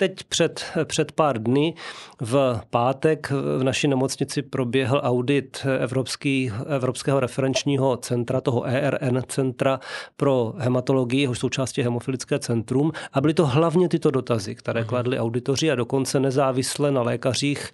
[0.00, 1.74] Teď před, před pár dny
[2.20, 9.80] v pátek v naší nemocnici proběhl audit Evropský, Evropského referenčního centra, toho ERN centra
[10.16, 12.92] pro hematologii, jehož součástí hemofilické centrum.
[13.12, 14.88] A byly to hlavně tyto dotazy, které mhm.
[14.88, 17.70] kladli auditoři a dokonce nezávisle na lékařích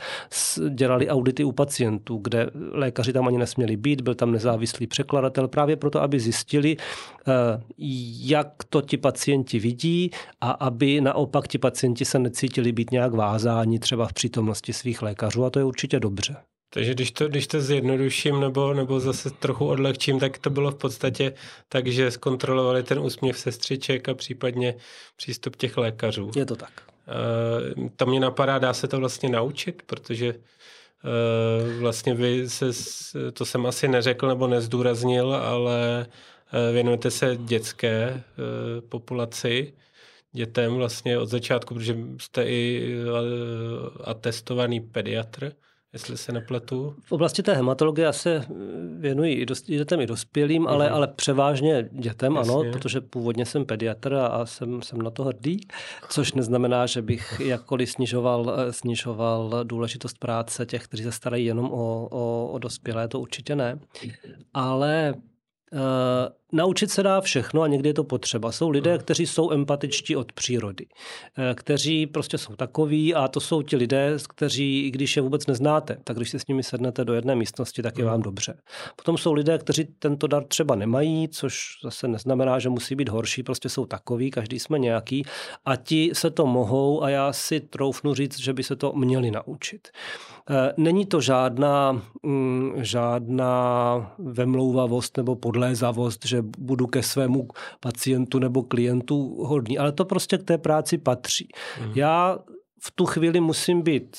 [0.69, 5.77] dělali audity u pacientů, kde lékaři tam ani nesměli být, byl tam nezávislý překladatel právě
[5.77, 7.33] proto, aby zjistili, eh,
[8.21, 10.11] jak to ti pacienti vidí
[10.41, 15.45] a aby naopak ti pacienti se necítili být nějak vázáni třeba v přítomnosti svých lékařů
[15.45, 16.37] a to je určitě dobře.
[16.71, 20.75] Takže když to, když to zjednoduším nebo, nebo zase trochu odlehčím, tak to bylo v
[20.75, 21.33] podstatě
[21.69, 24.75] tak, že zkontrolovali ten úsměv sestřiček a případně
[25.17, 26.31] přístup těch lékařů.
[26.37, 26.73] Je to tak.
[27.79, 32.67] Uh, to mě napadá, dá se to vlastně naučit, protože uh, vlastně vy se,
[33.33, 38.23] to jsem asi neřekl nebo nezdůraznil, ale uh, věnujete se dětské
[38.89, 39.73] populaci
[40.35, 45.53] dětem vlastně od začátku, protože jste i eh, atestovaný pediatr,
[45.93, 46.95] jestli se nepletu.
[47.05, 48.45] V oblasti té hematologie se
[48.99, 50.95] věnují i dětem i dospělým, ale, mhm.
[50.95, 52.53] ale převážně dětem, Jasně.
[52.53, 55.61] ano, protože původně jsem pediatr a jsem, jsem na to hrdý,
[56.09, 61.73] což neznamená, že bych jakkoliv snižoval, eh, snižoval důležitost práce těch, kteří se starají jenom
[61.73, 63.79] o, o, o dospělé, to určitě ne.
[64.55, 65.15] Ale
[65.73, 65.81] uh,
[66.55, 68.53] Naučit se dá všechno a někdy je to potřeba.
[68.53, 68.99] Jsou lidé, hmm.
[68.99, 70.87] kteří jsou empatičtí od přírody,
[71.39, 75.47] eh, kteří prostě jsou takoví a to jsou ti lidé, kteří, i když je vůbec
[75.47, 78.11] neznáte, tak když si s nimi sednete do jedné místnosti, tak je hmm.
[78.11, 78.59] vám dobře.
[78.97, 83.43] Potom jsou lidé, kteří tento dar třeba nemají, což zase neznamená, že musí být horší,
[83.43, 85.25] prostě jsou takoví, každý jsme nějaký
[85.65, 89.31] a ti se to mohou a já si troufnu říct, že by se to měli
[89.31, 89.89] naučit.
[90.51, 97.49] Eh, není to žádná, mm, žádná vemlouvavost nebo podlézavost, že budu ke svému
[97.81, 101.49] pacientu nebo klientu hodný, ale to prostě k té práci patří.
[101.81, 101.93] Mm.
[101.95, 102.39] Já
[102.83, 104.17] v tu chvíli musím být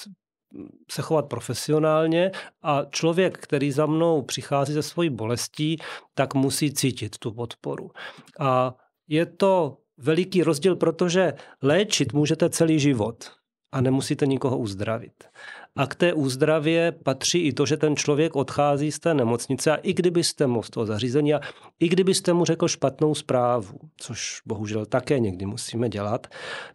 [0.91, 5.77] se chovat profesionálně a člověk, který za mnou přichází ze svojí bolestí,
[6.13, 7.91] tak musí cítit tu podporu.
[8.39, 8.75] A
[9.07, 13.31] je to veliký rozdíl, protože léčit můžete celý život
[13.71, 15.23] a nemusíte nikoho uzdravit.
[15.75, 19.75] A k té úzdravě patří i to, že ten člověk odchází z té nemocnice a
[19.75, 21.39] i kdybyste mu z toho zařízení a
[21.79, 26.27] i kdybyste mu řekl špatnou zprávu, což bohužel také někdy musíme dělat,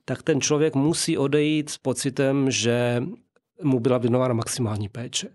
[0.04, 3.02] tak ten člověk musí odejít s pocitem, že
[3.62, 5.28] mu byla věnována maximální péče.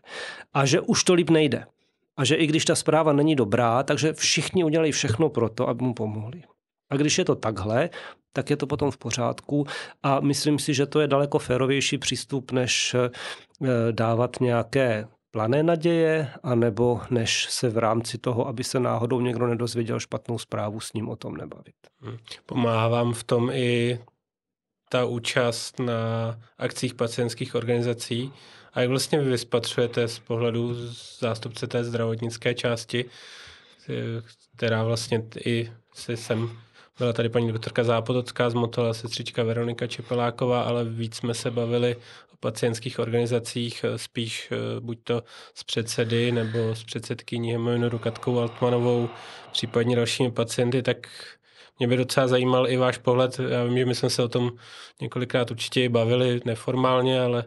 [0.54, 1.66] A že už to líp nejde.
[2.18, 5.84] A že i když ta zpráva není dobrá, takže všichni udělají všechno pro to, aby
[5.84, 6.44] mu pomohli.
[6.90, 7.90] A když je to takhle,
[8.36, 9.68] tak je to potom v pořádku
[10.04, 13.12] a myslím si, že to je daleko férovější přístup, než eh,
[13.92, 20.00] dávat nějaké plané naděje, anebo než se v rámci toho, aby se náhodou někdo nedozvěděl
[20.00, 21.76] špatnou zprávu, s ním o tom nebavit.
[22.00, 22.18] Hmm.
[22.46, 24.00] Pomáhá vám v tom i
[24.90, 25.94] ta účast na
[26.58, 28.32] akcích pacientských organizací
[28.74, 30.76] a jak vlastně vy vyspatřujete z pohledu
[31.20, 33.06] zástupce té zdravotnické části,
[34.56, 36.65] která vlastně i si sem
[36.98, 41.96] byla tady paní doktorka Zápotocká z Motola, sestřička Veronika Čepeláková, ale víc jsme se bavili
[42.34, 48.40] o pacientských organizacích, eh, spíš eh, buď to s předsedy nebo s předsedkyní Hemojnoru Katkou
[48.40, 49.10] Altmanovou,
[49.52, 51.08] případně dalšími pacienty, tak
[51.80, 53.40] mě by docela zajímal i váš pohled.
[53.50, 54.52] Já vím, že my jsme se o tom
[55.02, 57.44] několikrát určitě i bavili neformálně, ale...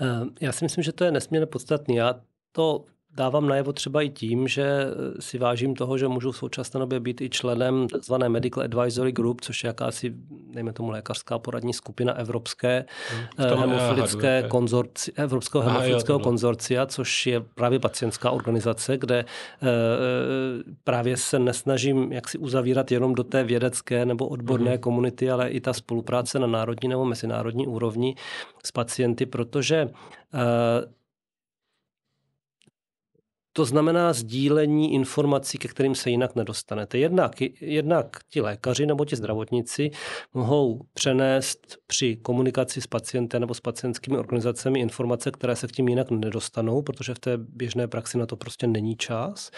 [0.00, 1.96] Eh, já si myslím, že to je nesmírně podstatný.
[1.96, 2.14] Já
[2.52, 6.80] to dávám najevo třeba i tím, že eh, si vážím toho, že můžu v současné
[6.80, 8.14] době být i členem tzv.
[8.28, 10.14] Medical Advisory Group, což je jakási,
[10.50, 12.84] dejme tomu, lékařská poradní skupina evropské
[13.38, 19.24] hmm, hemofilické konzorci, Evropského hemofilického konzorcia, což je právě pacientská organizace, kde e,
[20.84, 24.78] právě se nesnažím jak si uzavírat jenom do té vědecké nebo odborné hmm.
[24.78, 28.14] komunity, ale i ta spolupráce na národní nebo mezinárodní úrovni
[28.64, 29.88] s pacienty, protože e,
[33.56, 36.98] to znamená sdílení informací, ke kterým se jinak nedostanete.
[36.98, 39.90] Jednak, jednak ti lékaři nebo ti zdravotníci
[40.34, 45.88] mohou přenést při komunikaci s pacientem nebo s pacientskými organizacemi informace, které se k tím
[45.88, 49.50] jinak nedostanou, protože v té běžné praxi na to prostě není čas.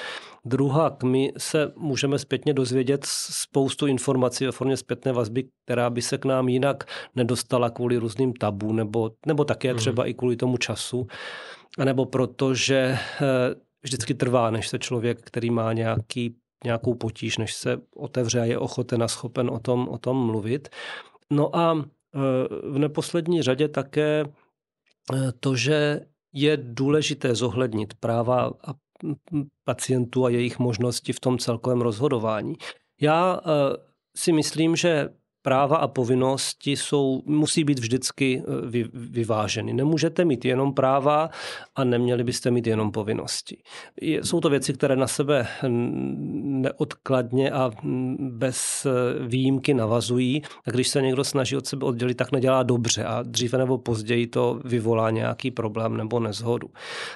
[0.45, 6.19] Druhá, my se můžeme zpětně dozvědět spoustu informací ve formě zpětné vazby, která by se
[6.19, 9.79] k nám jinak nedostala kvůli různým tabu nebo, nebo také mhm.
[9.79, 10.09] třeba mm.
[10.09, 11.07] i kvůli tomu času,
[11.79, 17.81] anebo protože eh, vždycky trvá, než se člověk, který má nějaký nějakou potíž, než se
[17.97, 20.69] otevře a je ochoten a schopen o tom, o tom mluvit.
[21.31, 21.85] No a
[22.63, 24.25] v neposlední řadě také
[25.41, 26.01] to, že
[26.33, 28.75] je důležité zohlednit práva a
[29.65, 32.55] pacientů a jejich možnosti v tom celkovém rozhodování.
[33.01, 33.41] Já
[34.17, 35.09] si myslím, že
[35.47, 39.73] práva a povinnosti jsou, musí být vždycky eh, vy, vyváženy.
[39.73, 41.31] Nemůžete mít jenom práva
[41.77, 43.57] a neměli byste mít jenom povinnosti.
[44.03, 45.47] Jsou to věci, které na sebe
[46.43, 47.71] neodkladně a
[48.19, 48.91] bez eh,
[49.27, 50.43] výjimky navazují.
[50.67, 54.27] A když se někdo snaží od sebe oddělit, tak nedělá dobře a dříve nebo později
[54.27, 56.69] to vyvolá nějaký problém nebo nezhodu.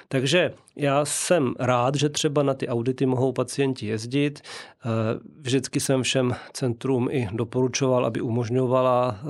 [0.08, 4.40] Takže já jsem rád, že třeba na ty audity mohou pacienti jezdit.
[4.40, 9.24] Eh, vždycky jsem všem centrům i doporučoval, aby umožňovala eh,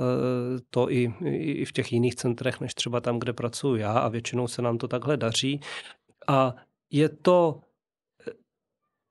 [0.69, 4.47] to i, i v těch jiných centrech, než třeba tam, kde pracuji já a většinou
[4.47, 5.59] se nám to takhle daří.
[6.27, 6.55] A
[6.91, 7.59] je to
[8.27, 8.31] eh,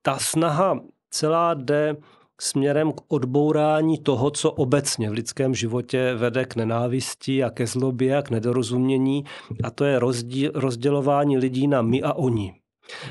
[0.03, 1.97] ta snaha celá jde
[2.41, 8.17] směrem k odbourání toho, co obecně v lidském životě vede k nenávisti a ke zlobě
[8.17, 9.25] a k nedorozumění,
[9.63, 12.61] a to je rozdíl, rozdělování lidí na my a oni.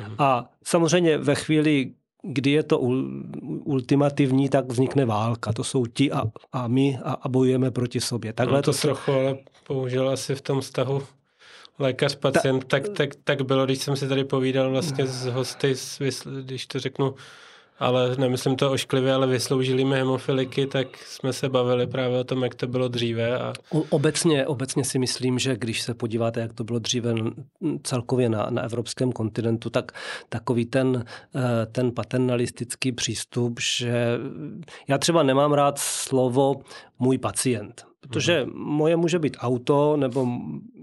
[0.01, 0.15] Mhm.
[0.19, 2.79] A samozřejmě ve chvíli, kdy je to
[3.63, 5.53] ultimativní, tak vznikne válka.
[5.53, 8.33] To jsou ti a, a my a, a bojujeme proti sobě.
[8.33, 11.03] Takhle no to, to trochu, ale použil asi v tom vztahu
[11.79, 15.73] lékař, pacient, Ta, tak, tak, tak bylo, když jsem si tady povídal vlastně s hosty,
[16.43, 17.15] když to řeknu,
[17.79, 22.43] ale nemyslím to ošklivě, ale vysloužili mi hemofiliky, tak jsme se bavili právě o tom,
[22.43, 23.39] jak to bylo dříve.
[23.39, 23.53] A...
[23.89, 27.13] Obecně, obecně si myslím, že když se podíváte, jak to bylo dříve
[27.83, 29.91] celkově na, na evropském kontinentu, tak
[30.29, 34.17] takový ten, eh, ten paternalistický přístup, že
[34.87, 36.55] já třeba nemám rád slovo
[36.99, 37.89] můj pacient.
[38.01, 38.53] Protože mhm.
[38.55, 40.27] moje může být auto, nebo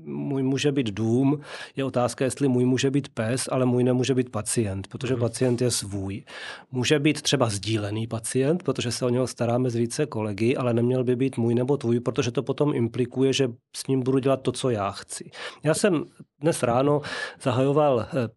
[0.07, 1.41] můj může být dům.
[1.77, 5.21] Je otázka, jestli můj může být pes, ale můj nemůže být pacient, protože hmm.
[5.21, 6.25] pacient je svůj.
[6.71, 11.05] Může být třeba sdílený pacient, protože se o něho staráme z více kolegy, ale neměl
[11.05, 14.53] by být můj nebo tvůj, protože to potom implikuje, že s ním budu dělat to,
[14.53, 15.31] co já chci.
[15.63, 16.05] Já jsem
[16.41, 17.01] dnes ráno
[17.43, 18.29] zahajoval eh,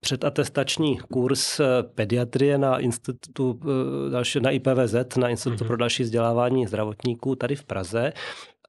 [0.00, 3.60] předatestační kurz eh, pediatrie na institutu
[4.36, 5.66] eh, na IPVZ, na Institutu mm-hmm.
[5.66, 8.12] pro další vzdělávání zdravotníků tady v Praze.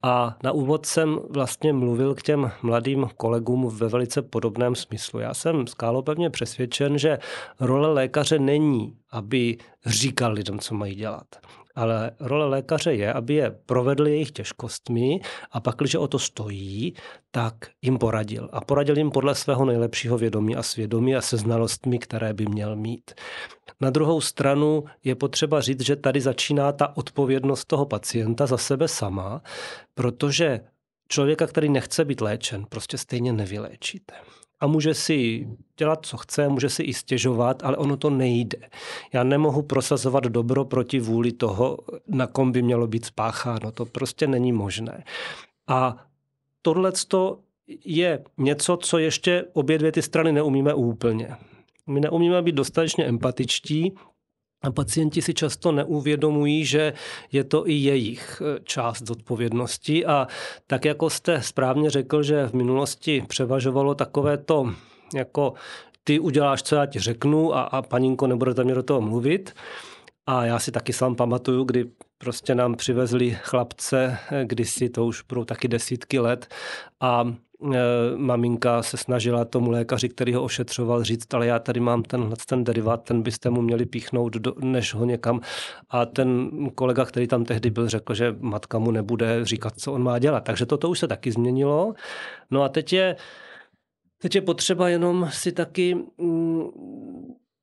[0.06, 5.20] A na úvod jsem vlastně mluvil k těm mladým kolegům ve velice podobném smyslu.
[5.20, 7.20] Já jsem skálopevně přesvědčen, že
[7.60, 11.26] role lékaře není, aby říkal lidem, co mají dělat.
[11.76, 15.20] Ale role lékaře je, aby je provedl jejich těžkostmi
[15.52, 16.94] a pak, když o to stojí,
[17.32, 18.50] tak jim poradil.
[18.52, 22.76] A poradil jim podle svého nejlepšího vědomí a svědomí a se znalostmi, které by měl
[22.76, 23.12] mít.
[23.82, 28.88] Na druhou stranu je potřeba říct, že tady začíná ta odpovědnost toho pacienta za sebe
[28.88, 29.42] sama,
[29.94, 30.60] protože
[31.10, 34.14] člověka, který nechce být léčen, prostě stejně nevyléčíte
[34.60, 38.60] a může si dělat, co chce, může si i stěžovat, ale ono to nejde.
[39.14, 43.72] Já nemohu prosazovat dobro proti vůli toho, na kom by mělo být spácháno.
[43.72, 45.04] To prostě není možné.
[45.68, 46.06] A
[46.62, 46.92] tohle
[47.86, 51.36] je něco, co ještě obě dvě ty strany neumíme úplně.
[51.88, 53.94] My neumíme být dostatečně empatičtí,
[54.66, 56.94] a pacienti si často neuvědomují, že
[57.32, 60.28] je to i jejich e, část zodpovědnosti a
[60.68, 64.74] tak jako jste správně řekl, že v minulosti převažovalo takové to
[65.16, 65.54] jako
[66.04, 69.54] ty uděláš, co já ti řeknu a, a paninko nebudete mě do toho mluvit.
[70.28, 71.86] A já si taky sám pamatuju, kdy
[72.18, 76.48] prostě nám přivezli chlapce, e, kdysi to už budou taky desítky let
[77.00, 77.34] a
[78.16, 82.64] maminka se snažila tomu lékaři, který ho ošetřoval, říct, ale já tady mám ten, ten
[82.64, 85.42] derivát, ten byste mu měli píchnout, do, než ho někam.
[85.90, 90.04] A ten kolega, který tam tehdy byl, řekl, že matka mu nebude říkat, co on
[90.04, 90.44] má dělat.
[90.44, 91.94] Takže toto už se taky změnilo.
[92.52, 93.16] No a teď je,
[94.22, 96.64] teď je potřeba jenom si taky mm,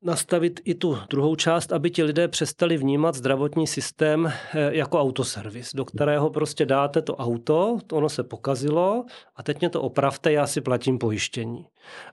[0.03, 5.71] nastavit i tu druhou část, aby ti lidé přestali vnímat zdravotní systém eh, jako autoservis,
[5.75, 9.05] do kterého prostě dáte to auto, to ono se pokazilo
[9.37, 11.67] a teď mě to opravte, já si platím pojištění.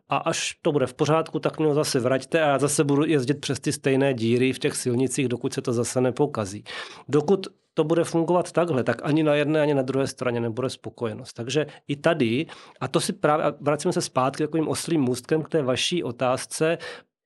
[0.10, 3.06] A až to bude v pořádku, tak mě ho zase vraťte a já zase budu
[3.06, 6.64] jezdit přes ty stejné díry v těch silnicích, dokud se to zase nepokazí.
[7.10, 11.34] Dokud to bude fungovat takhle, tak ani na jedné, ani na druhé straně nebude spokojenost.
[11.34, 12.46] Takže i tady,
[12.82, 16.78] a to si právě, vracíme se zpátky takovým oslým můstkem k té vaší otázce,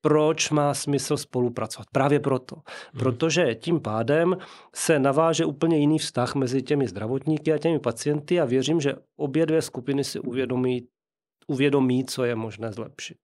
[0.03, 1.87] proč má smysl spolupracovat.
[1.91, 2.55] Právě proto.
[2.55, 2.99] Hmm.
[2.99, 4.37] Protože tím pádem
[4.75, 9.45] se naváže úplně jiný vztah mezi těmi zdravotníky a těmi pacienty a věřím, že obě
[9.45, 10.87] dvě skupiny si uvědomí,
[11.47, 13.17] uvědomí co je možné zlepšit.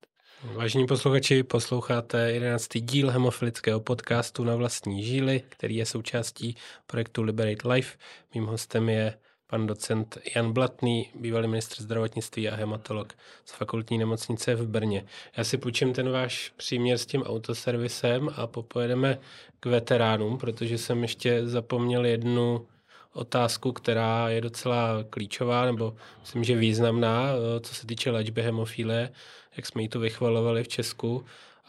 [0.44, 2.68] Vážení posluchači, posloucháte 11.
[2.78, 6.56] díl hemofilického podcastu na vlastní žíly, který je součástí
[6.88, 7.98] projektu Liberate Life.
[8.36, 9.18] Mým hostem je
[9.50, 13.14] pan docent Jan Blatný, bývalý ministr zdravotnictví a hematolog
[13.45, 15.06] z fakultní nemocnice v Brně.
[15.38, 19.20] Já si půjčím ten váš příměr s tím autoservisem a popojedeme
[19.60, 22.68] k veteránům, protože jsem ještě zapomněl jednu
[23.14, 29.12] otázku, která je docela klíčová, nebo myslím, že významná, eh, co se týče léčby hemofílie,
[29.58, 31.26] jak jsme ji tu vychvalovali v Česku.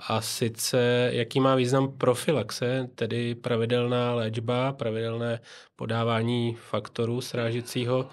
[0.09, 5.41] A sice, jaký má význam profilaxe, tedy pravidelná léčba, pravidelné
[5.77, 8.09] podávání faktorů srážecího,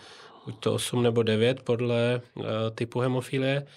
[0.45, 3.67] buď to 8 nebo 9 podle uh, typu hemofilie,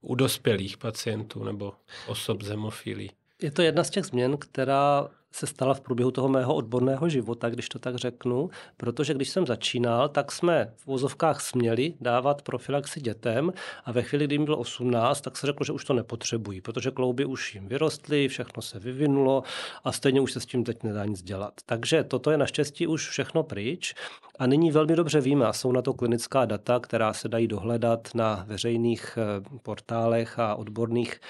[0.00, 1.72] u dospělých pacientů nebo
[2.06, 3.10] osob s hemofílií.
[3.42, 7.48] Je to jedna z těch změn, která se stala v průběhu toho mého odborného života,
[7.50, 13.00] když to tak řeknu, protože když jsem začínal, tak jsme v vozovkách směli dávat profilaxi
[13.00, 13.52] dětem
[13.84, 16.90] a ve chvíli, kdy jim bylo 18, tak se řeklo, že už to nepotřebují, protože
[16.90, 19.42] klouby už jim vyrostly, všechno se vyvinulo
[19.84, 21.54] a stejně už se s tím teď nedá nic dělat.
[21.66, 23.94] Takže toto je naštěstí už všechno pryč
[24.38, 28.08] a nyní velmi dobře víme, a jsou na to klinická data, která se dají dohledat
[28.14, 31.20] na veřejných eh, portálech a odborných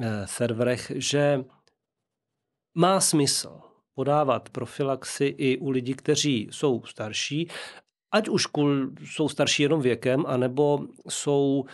[0.00, 1.44] eh, serverech, že
[2.74, 3.60] má smysl
[3.94, 7.48] podávat profilaxi i u lidí, kteří jsou starší,
[8.12, 8.46] ať už
[9.04, 11.64] jsou starší jenom věkem, anebo jsou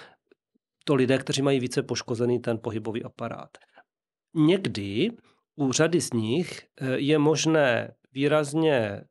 [0.85, 3.49] to lidé, kteří mají více poškozený ten pohybový aparát.
[4.35, 5.11] Někdy
[5.57, 9.05] u řady z nich eh, je možné výrazně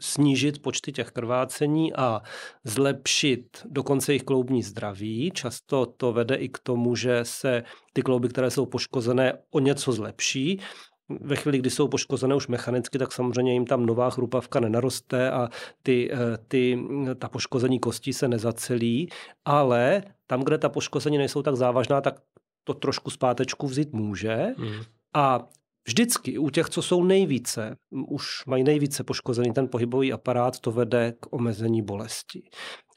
[0.00, 2.20] snížit počty těch krvácení a
[2.64, 5.30] zlepšit dokonce jejich kloubní zdraví.
[5.34, 7.62] Často to vede i k tomu, že se
[7.92, 10.60] ty klouby, které jsou poškozené, o něco zlepší
[11.08, 15.48] ve chvíli, kdy jsou poškozené už mechanicky, tak samozřejmě jim tam nová chrupavka nenaroste a
[15.82, 16.78] ty, eh, ty,
[17.18, 19.08] ta poškození kostí se nezacelí,
[19.44, 22.20] ale tam, kde ta poškození nejsou tak závažná, tak
[22.64, 24.46] to trošku zpátečku vzít může.
[24.58, 24.82] Mm.
[25.14, 25.48] A
[25.88, 27.76] vždycky u těch, co jsou nejvíce,
[28.08, 32.42] už mají nejvíce poškozený ten pohybový aparát, to vede k omezení bolesti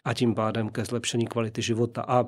[0.06, 2.02] a tím pádem ke zlepšení kvality života.
[2.08, 2.26] A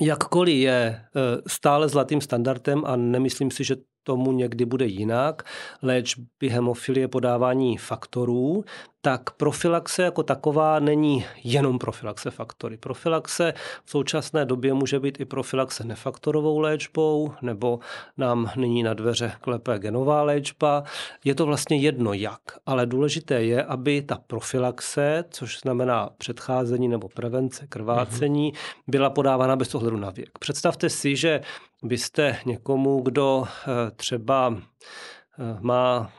[0.00, 1.02] Jakkoliv je eh,
[1.46, 5.42] stále zlatým standardem a nemyslím si, že tomu někdy bude jinak,
[5.82, 8.64] léčby hemofilie, podávání faktorů,
[9.04, 12.76] tak profilaxe jako taková není jenom profilaxe faktory.
[12.76, 17.78] Profilaxe v současné době může být i profilaxe nefaktorovou léčbou, nebo
[18.16, 20.84] nám nyní na dveře klepe genová léčba.
[21.24, 27.08] Je to vlastně jedno jak, ale důležité je, aby ta profilaxe, což znamená předcházení nebo
[27.08, 28.52] prevence krvácení,
[28.86, 30.38] byla podávána bez ohledu na věk.
[30.38, 31.40] Představte si, že
[31.82, 36.12] byste někomu, kdo eh, třeba eh, má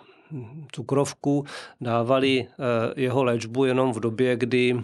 [0.72, 1.46] cukrovku,
[1.82, 4.82] dávali eh, jeho léčbu jenom v době, kdy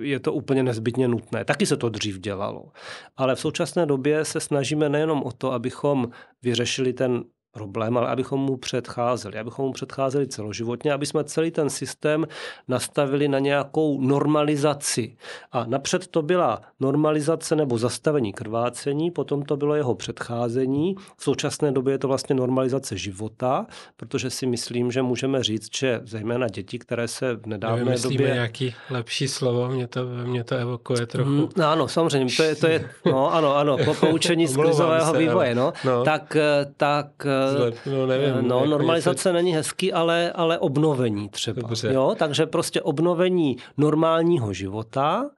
[0.00, 1.44] je to úplně nezbytně nutné.
[1.44, 2.72] Taky se to dřív dělalo.
[3.16, 6.08] Ale v současné době se snažíme nejenom o to, abychom
[6.42, 11.70] vyřešili ten problém, ale abychom mu předcházeli, abychom mu předcházeli celoživotně, aby jsme celý ten
[11.70, 12.26] systém
[12.68, 15.16] nastavili na nějakou normalizaci.
[15.52, 20.96] A napřed to byla normalizace nebo zastavení krvácení, potom to bylo jeho předcházení.
[21.16, 26.00] V současné době je to vlastně normalizace života, protože si myslím, že můžeme říct, že
[26.04, 28.34] zejména děti, které se v nedávné Nevymyslíme době...
[28.34, 31.30] nějaký lepší slovo, mě to, mě to evokuje trochu.
[31.30, 35.12] Mm, no, ano, samozřejmě, to je, to je no, ano, ano, po poučení z krizového
[35.12, 36.04] vývoje, no, no.
[36.04, 36.36] Tak,
[36.76, 37.41] tak Zlep,
[37.86, 39.32] no, nevím, no, normalizace se...
[39.32, 41.62] není hezký, ale, ale obnovení třeba.
[41.62, 41.92] Dobře.
[41.92, 42.14] Jo?
[42.18, 45.30] Takže prostě obnovení normálního života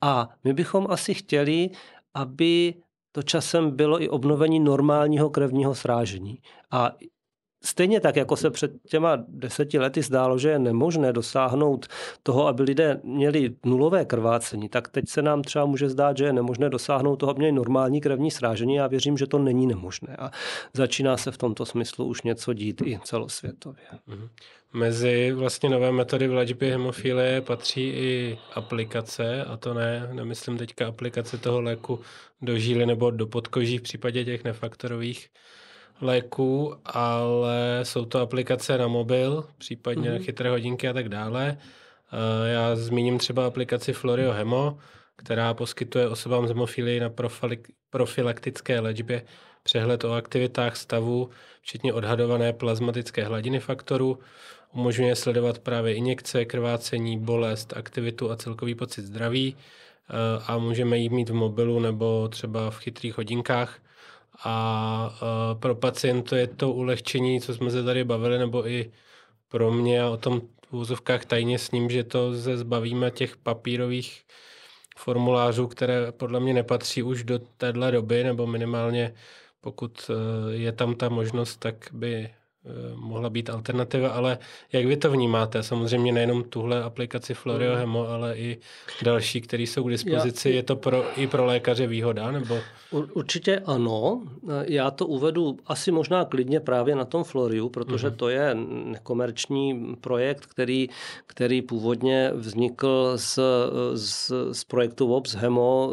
[0.00, 1.70] a my bychom asi chtěli,
[2.14, 2.74] aby
[3.12, 6.38] to časem bylo i obnovení normálního krevního srážení.
[6.70, 6.92] A
[7.64, 11.86] Stejně tak, jako se před těma deseti lety zdálo, že je nemožné dosáhnout
[12.22, 16.32] toho, aby lidé měli nulové krvácení, tak teď se nám třeba může zdát, že je
[16.32, 18.74] nemožné dosáhnout toho, aby měli normální krevní srážení.
[18.74, 20.16] Já věřím, že to není nemožné.
[20.18, 20.30] A
[20.74, 23.84] začíná se v tomto smyslu už něco dít i celosvětově.
[24.06, 24.28] Mhm.
[24.72, 30.88] Mezi vlastně nové metody v léčbě hemofilie patří i aplikace, a to ne, nemyslím teďka
[30.88, 32.00] aplikace toho léku
[32.42, 35.28] do žíly nebo do podkoží v případě těch nefaktorových
[36.02, 40.24] léků, ale jsou to aplikace na mobil, případně mm-hmm.
[40.24, 41.58] chytré hodinky a tak dále.
[41.58, 44.78] Eh, já zmíním třeba aplikaci Florio Hemo,
[45.16, 47.10] která poskytuje osobám z hemofilii na
[47.90, 49.22] profilaktické léčbě
[49.62, 51.30] přehled o aktivitách stavu,
[51.60, 54.18] včetně odhadované plazmatické hladiny faktorů.
[54.72, 60.14] Umožňuje sledovat právě injekce, krvácení, bolest, aktivitu a celkový pocit zdraví eh,
[60.46, 63.78] a můžeme ji mít v mobilu nebo třeba v chytrých hodinkách
[64.44, 68.92] a pro pacientu je to ulehčení, co jsme se tady bavili, nebo i
[69.48, 73.36] pro mě a o tom v úzovkách tajně s ním, že to se zbavíme těch
[73.36, 74.22] papírových
[74.96, 79.14] formulářů, které podle mě nepatří už do téhle doby, nebo minimálně
[79.60, 82.30] pokud e, je tam ta možnost, tak by
[82.94, 84.38] mohla být alternativa, ale
[84.72, 85.62] jak vy to vnímáte?
[85.62, 88.58] Samozřejmě nejenom tuhle aplikaci Florio Hemo, ale i
[89.02, 90.50] další, které jsou k dispozici.
[90.50, 92.30] Já, je to pro, i pro lékaře výhoda?
[92.30, 92.58] Nebo?
[93.12, 94.22] Určitě ano.
[94.62, 98.16] Já to uvedu asi možná klidně právě na tom Floriu, protože uh-huh.
[98.16, 100.88] to je nekomerční projekt, který,
[101.26, 103.38] který původně vznikl z,
[103.94, 105.92] z, z projektu VOPS Hemo,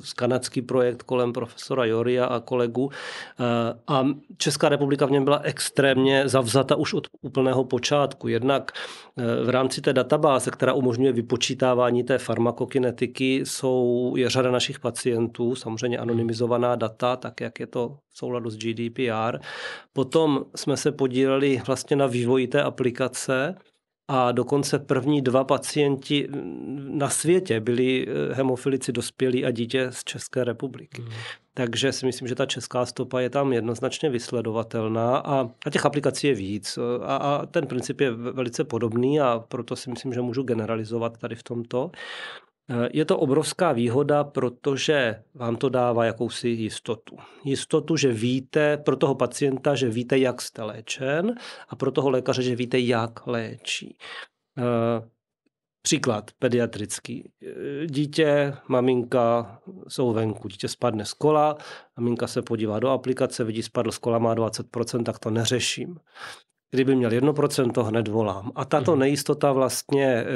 [0.00, 2.90] z kanadský projekt kolem profesora Joria a kolegu.
[3.88, 8.28] A Česká republika v něm byla extrémně zavzata už od úplného počátku.
[8.28, 8.72] Jednak
[9.16, 15.54] eh, v rámci té databáze, která umožňuje vypočítávání té farmakokinetiky, jsou, je řada našich pacientů,
[15.54, 19.38] samozřejmě anonymizovaná data, tak jak je to v souladu s GDPR.
[19.92, 23.54] Potom jsme se podíleli vlastně na vývoji té aplikace,
[24.08, 26.28] a dokonce první dva pacienti
[26.76, 31.02] na světě byli eh, hemofilici dospělí a dítě z České republiky.
[31.02, 31.08] Mm.
[31.56, 36.26] Takže si myslím, že ta česká stopa je tam jednoznačně vysledovatelná a, a těch aplikací
[36.26, 36.78] je víc.
[37.02, 41.34] A, a ten princip je velice podobný a proto si myslím, že můžu generalizovat tady
[41.34, 41.90] v tomto.
[42.92, 47.16] Je to obrovská výhoda, protože vám to dává jakousi jistotu.
[47.44, 51.34] Jistotu, že víte pro toho pacienta, že víte, jak jste léčen
[51.68, 53.96] a pro toho lékaře, že víte, jak léčí.
[55.86, 57.30] Příklad pediatrický.
[57.86, 59.58] Dítě, maminka
[59.88, 61.56] jsou venku, dítě spadne z kola,
[61.96, 65.96] maminka se podívá do aplikace, vidí, spadl z kola, má 20%, tak to neřeším.
[66.70, 68.52] Kdyby měl 1%, hned volám.
[68.54, 69.00] A tato mhm.
[69.00, 70.26] nejistota vlastně e,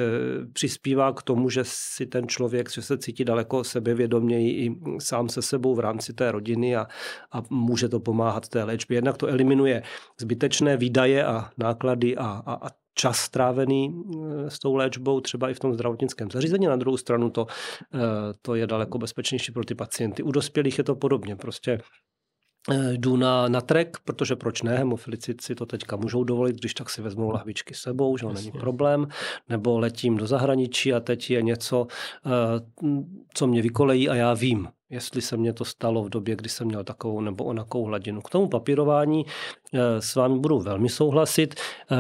[0.53, 5.43] přispívá k tomu, že si ten člověk že se cítí daleko sebevědoměji i sám se
[5.43, 6.87] sebou v rámci té rodiny a,
[7.33, 8.97] a může to pomáhat té léčbě.
[8.97, 9.83] Jednak to eliminuje
[10.21, 15.55] zbytečné výdaje a náklady a, a, a čas strávený eh, s tou léčbou, třeba i
[15.55, 16.66] v tom zdravotnickém zařízení.
[16.66, 17.47] Na druhou stranu to,
[17.95, 17.99] eh,
[18.43, 20.22] to je daleko bezpečnější pro ty pacienty.
[20.22, 21.36] U dospělých je to podobně.
[21.36, 21.80] Prostě
[22.70, 26.74] eh, jdu na, na trek, protože proč ne, hemofilici si to teďka můžou dovolit, když
[26.74, 29.07] tak si vezmou lahvičky sebou, že není problém,
[29.49, 31.86] nebo letím do zahraničí a teď je něco,
[33.34, 36.66] co mě vykolejí a já vím, jestli se mně to stalo v době, kdy jsem
[36.66, 38.20] měl takovou nebo onakou hladinu.
[38.20, 39.26] K tomu papírování
[39.74, 41.55] eh, s vámi budu velmi souhlasit.
[41.55, 41.97] Eh,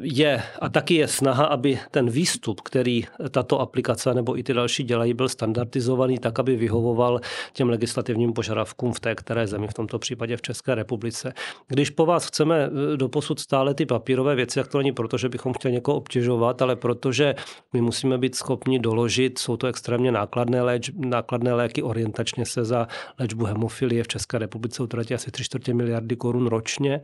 [0.00, 4.84] je a taky je snaha, aby ten výstup, který tato aplikace nebo i ty další
[4.84, 7.20] dělají, byl standardizovaný tak, aby vyhovoval
[7.52, 11.32] těm legislativním požadavkům v té které zemi, v tomto případě v České republice.
[11.68, 15.28] Když po vás chceme eh, doposud stále ty papírové věci, jak to není proto, že
[15.28, 17.34] bychom chtěli někoho obtěžovat, ale protože
[17.72, 22.64] my musíme být schopni doložit, jsou to extrémně nákladné, léč, nákladné léky orientační Každoročně se
[22.64, 27.00] za léčbu hemofilie v České republice utratí asi 3 čtvrtě miliardy korun ročně.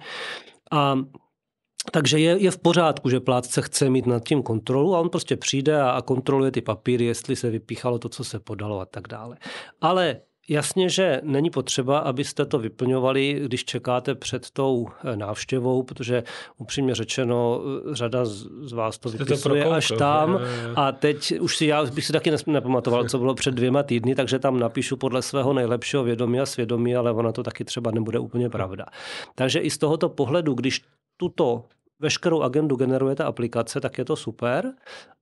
[0.71, 0.99] A
[1.93, 5.37] takže je, je v pořádku, že plátce chce mít nad tím kontrolu a on prostě
[5.37, 9.09] přijde a, a kontroluje ty papíry, jestli se vypíchalo to, co se podalo a tak
[9.09, 9.37] dále.
[9.81, 16.23] Ale Jasně, že není potřeba, abyste to vyplňovali, když čekáte před tou eh, návštěvou, protože
[16.59, 20.41] upřímně řečeno, eh, řada z vás to vypisuje to až tam.
[20.77, 24.39] A teď už si já bych si taky nepamatoval, co bylo před dvěma týdny, takže
[24.39, 28.51] tam napíšu podle svého nejlepšího vědomí a svědomí, ale ona to taky třeba nebude úplně
[28.51, 28.87] pravda.
[29.35, 30.83] Takže i z tohoto pohledu, když
[31.17, 31.65] tuto
[32.01, 34.73] veškerou agendu generuje ta aplikace, tak je to super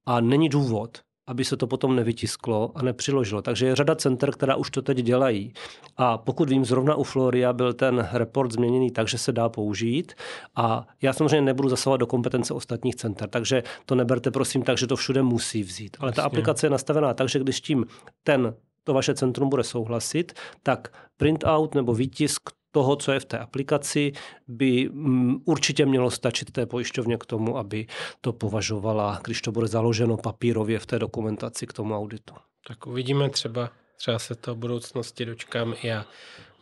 [0.07, 0.99] a není důvod,
[1.31, 3.43] aby se to potom nevytisklo a nepřiložilo.
[3.43, 5.53] Takže je řada center, která už to teď dělají.
[5.97, 10.13] A pokud vím, zrovna u Floria byl ten report změněný tak, že se dá použít.
[10.57, 14.87] A já samozřejmě nebudu zasahovat do kompetence ostatních center, takže to neberte prosím tak, že
[14.87, 15.97] to všude musí vzít.
[16.01, 16.17] Ale Jasně.
[16.17, 17.87] ta aplikace je nastavená tak, že když tím
[18.25, 18.55] ten
[18.85, 24.13] to vaše centrum bude souhlasit, tak printout nebo výtisk toho, co je v té aplikaci,
[24.49, 27.87] by mm, určitě mělo stačit té pojišťovně k tomu, aby
[28.21, 32.35] to považovala, když to bude založeno papírově v té dokumentaci k tomu auditu.
[32.67, 36.07] Tak uvidíme třeba, třeba se to v budoucnosti dočkám i já.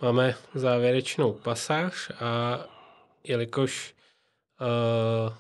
[0.03, 2.59] Máme závěrečnou pasáž a
[3.25, 3.95] jelikož
[4.61, 5.33] uh,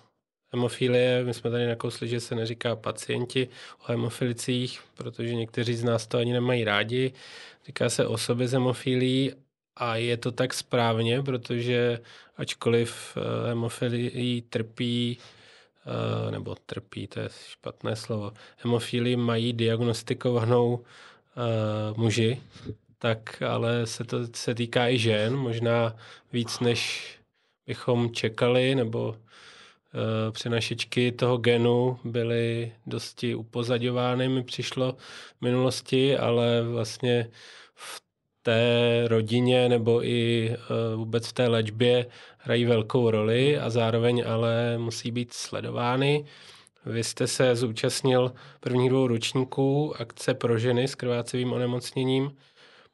[0.52, 3.48] hemofilie, my jsme tady nakousli, že se neříká pacienti
[3.80, 7.12] o hemofilicích, protože někteří z nás to ani nemají rádi.
[7.66, 9.32] Říká se osoby s hemofilií
[9.78, 12.00] a je to tak správně, protože
[12.36, 21.94] ačkoliv eh, hemofilii trpí, eh, nebo trpí, to je špatné slovo, hemofilii mají diagnostikovanou eh,
[21.96, 22.42] muži,
[22.98, 25.96] tak ale se to se týká i žen, možná
[26.32, 27.10] víc než
[27.66, 29.16] bychom čekali, nebo
[30.30, 34.92] přenašečky toho genu byly dosti upozaďovány, mi přišlo
[35.38, 37.30] v minulosti, ale vlastně
[38.48, 40.56] té rodině nebo i e,
[40.96, 42.06] vůbec v té léčbě
[42.38, 46.24] hrají velkou roli a zároveň ale musí být sledovány.
[46.86, 52.36] Vy jste se zúčastnil prvních dvou ročníků akce pro ženy s krvácivým onemocněním.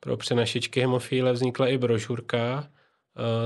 [0.00, 2.68] Pro přenašičky hemofíle vznikla i brožurka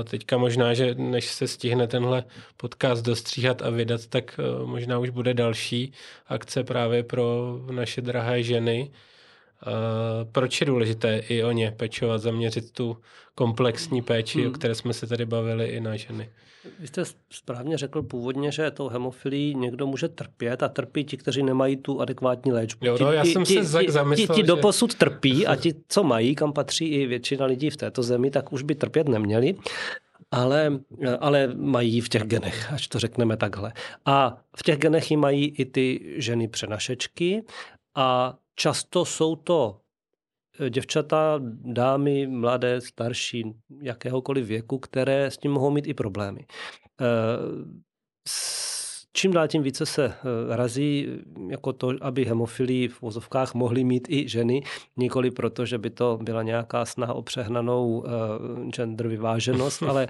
[0.03, 2.23] Teďka možná, že než se stihne tenhle
[2.57, 5.93] podcast dostříhat a vydat, tak možná už bude další
[6.27, 8.91] akce právě pro naše drahé ženy.
[10.31, 12.97] Proč je důležité i o ně pečovat, zaměřit tu
[13.35, 14.49] komplexní péči, hmm.
[14.49, 16.29] o které jsme se tady bavili i na ženy?
[16.79, 21.43] Vy jste správně řekl původně, že tou hemofilí někdo může trpět a trpí ti, kteří
[21.43, 22.85] nemají tu adekvátní léčbu.
[22.85, 24.47] Jo, no, já ti, jsem ti, se ti, zamyslel, ti, ti že...
[24.47, 28.53] doposud trpí a ti, co mají, kam patří i většina lidí v této zemi, tak
[28.53, 29.55] už by trpět neměli
[30.31, 30.79] ale,
[31.19, 33.73] ale mají v těch genech, až to řekneme takhle.
[34.05, 37.43] A v těch genech mají i ty ženy přenašečky
[37.95, 39.79] a často jsou to
[40.69, 46.45] děvčata, dámy, mladé, starší, jakéhokoliv věku, které s tím mohou mít i problémy.
[47.01, 47.05] Eh,
[49.13, 51.07] čím dál tím více se eh, razí
[51.49, 54.63] jako to, aby hemofilii v vozovkách mohly mít i ženy,
[54.97, 58.03] nikoli proto, že by to byla nějaká snaha o přehnanou
[58.69, 60.07] gender vyváženost, ale,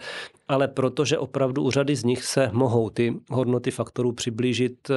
[0.50, 4.96] ale proto, že opravdu u řady z nich se mohou ty hodnoty faktorů přiblížit uh,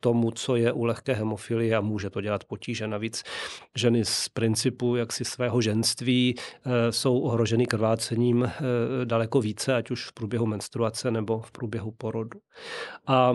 [0.00, 2.86] tomu, co je u lehké hemofilie a může to dělat potíže.
[2.86, 3.22] Navíc
[3.76, 8.50] ženy z principu jaksi svého ženství uh, jsou ohroženy krvácením
[9.04, 12.40] daleko více, ať už v průběhu menstruace nebo v průběhu porodu.
[13.06, 13.32] A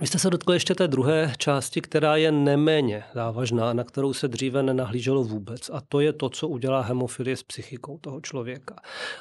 [0.00, 4.28] vy jste se dotkli ještě té druhé části, která je neméně závažná, na kterou se
[4.28, 5.70] dříve nenahlíželo vůbec.
[5.70, 8.76] A to je to, co udělá hemofilie s psychikou toho člověka.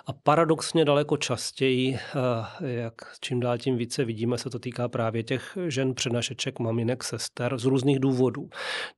[0.06, 2.00] A paradoxně daleko častěji, eh,
[2.72, 7.58] jak čím dál tím více vidíme, se to týká právě těch žen přenašeček, maminek, sester
[7.58, 8.50] z různých důvodů.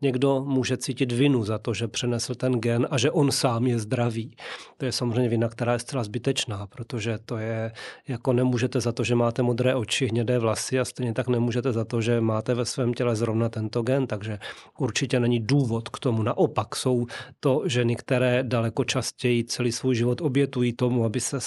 [0.02, 3.80] Někdo může cítit vinu za to, že přenesl ten gen a že on sám je
[3.80, 4.36] zdravý.
[4.78, 7.72] To je samozřejmě vina, která je zcela zbytečná, protože to je
[8.08, 11.74] jako nemůžete za to, že máte modré oči, hnědé vlasy a stejně tak nemůžete můžete
[11.74, 14.40] za to, že máte ve svém těle zrovna tento gen, takže
[14.80, 16.24] určitě není důvod k tomu.
[16.24, 17.06] Naopak jsou
[17.40, 21.40] to ženy, které daleko častěji celý svůj život obětují tomu, aby se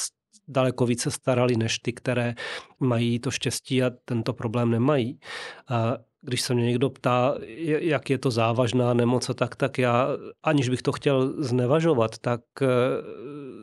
[0.48, 2.34] daleko více starali než ty, které
[2.80, 5.18] mají to štěstí a tento problém nemají.
[5.68, 7.34] A když se mě někdo ptá,
[7.80, 10.08] jak je to závažná nemoc a tak, tak já,
[10.42, 12.66] aniž bych to chtěl znevažovat, tak eh,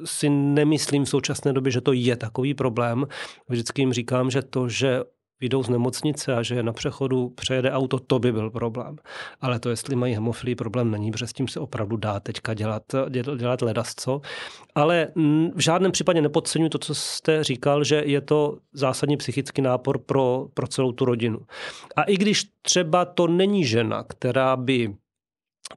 [0.05, 3.05] si nemyslím v současné době, že to je takový problém.
[3.49, 5.03] Vždycky jim říkám, že to, že
[5.41, 8.95] vyjdou z nemocnice a že na přechodu přejede auto, to by byl problém.
[9.41, 12.83] Ale to, jestli mají hemofilii, problém není, protože s tím se opravdu dá teďka dělat,
[13.37, 14.21] dělat ledasco.
[14.75, 15.07] Ale
[15.55, 20.47] v žádném případě nepodceňuji to, co jste říkal, že je to zásadní psychický nápor pro,
[20.53, 21.39] pro celou tu rodinu.
[21.95, 24.95] A i když třeba to není žena, která by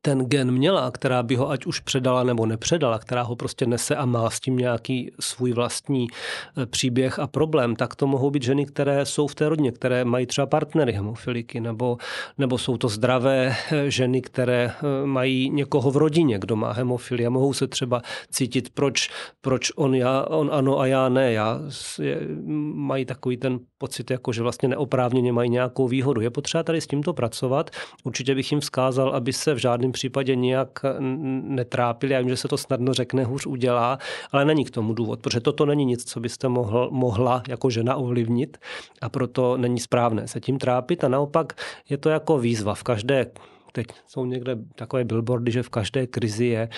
[0.00, 3.96] ten gen měla, která by ho ať už předala nebo nepředala, která ho prostě nese
[3.96, 8.42] a má s tím nějaký svůj vlastní e, příběh a problém, tak to mohou být
[8.42, 11.98] ženy, které jsou v té rodině, které mají třeba partnery hemofiliky, nebo,
[12.38, 17.26] nebo jsou to zdravé e, ženy, které e, mají někoho v rodině, kdo má hemofilii
[17.26, 21.32] a mohou se třeba cítit, proč, proč on, já, on ano a já ne.
[21.32, 21.60] Já,
[21.98, 22.20] je,
[22.74, 26.20] mají takový ten pocit, jako že vlastně neoprávněně mají nějakou výhodu.
[26.20, 27.70] Je potřeba tady s tímto pracovat.
[28.04, 30.70] Určitě bych jim vzkázal, aby se v žádném případě nijak
[31.42, 32.14] netrápili.
[32.14, 33.98] Já vím, že se to snadno řekne, hůř udělá,
[34.32, 37.96] ale není k tomu důvod, protože toto není nic, co byste mohl, mohla jako žena
[37.96, 38.58] ovlivnit
[39.00, 41.52] a proto není správné se tím trápit a naopak
[41.90, 43.26] je to jako výzva v každé
[43.72, 46.68] teď jsou někde takové billboardy, že v každé krizi je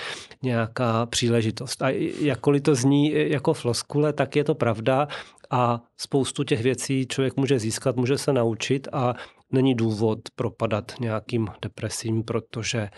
[0.43, 1.81] nějaká příležitost.
[1.81, 1.89] A
[2.19, 5.07] jakkoliv to zní jako floskule, tak je to pravda
[5.49, 9.13] a spoustu těch věcí člověk může získat, může se naučit a
[9.51, 12.91] není důvod propadat nějakým depresím, protože eh,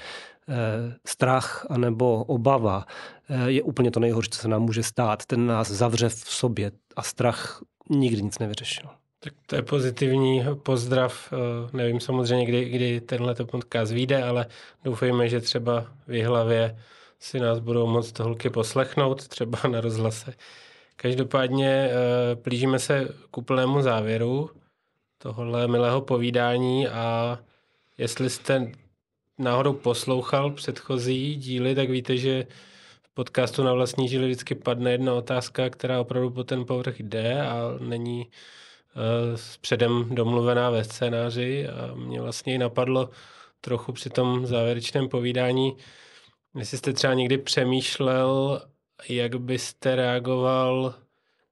[1.07, 2.85] strach anebo obava
[3.29, 5.25] eh, je úplně to nejhorší, co se nám může stát.
[5.25, 8.89] Ten nás zavře v sobě a strach nikdy nic nevyřešil.
[9.19, 11.33] Tak to je pozitivní pozdrav.
[11.33, 14.45] Eh, nevím samozřejmě, kdy, kdy tenhle podcast vyjde, ale
[14.83, 16.79] doufejme, že třeba v hlavě
[17.19, 20.33] si nás budou moct holky poslechnout, třeba na rozhlase.
[20.95, 21.89] Každopádně
[22.35, 24.49] plížíme se k úplnému závěru
[25.17, 27.39] tohle milého povídání a
[27.97, 28.71] jestli jste
[29.37, 32.47] náhodou poslouchal předchozí díly, tak víte, že
[33.01, 37.41] v podcastu na vlastní díly vždycky padne jedna otázka, která opravdu po ten povrch jde
[37.41, 38.27] a není
[39.61, 43.09] předem domluvená ve scénáři a mě vlastně i napadlo
[43.61, 45.77] trochu při tom závěrečném povídání,
[46.55, 48.61] jestli jste třeba někdy přemýšlel,
[49.09, 50.95] jak byste reagoval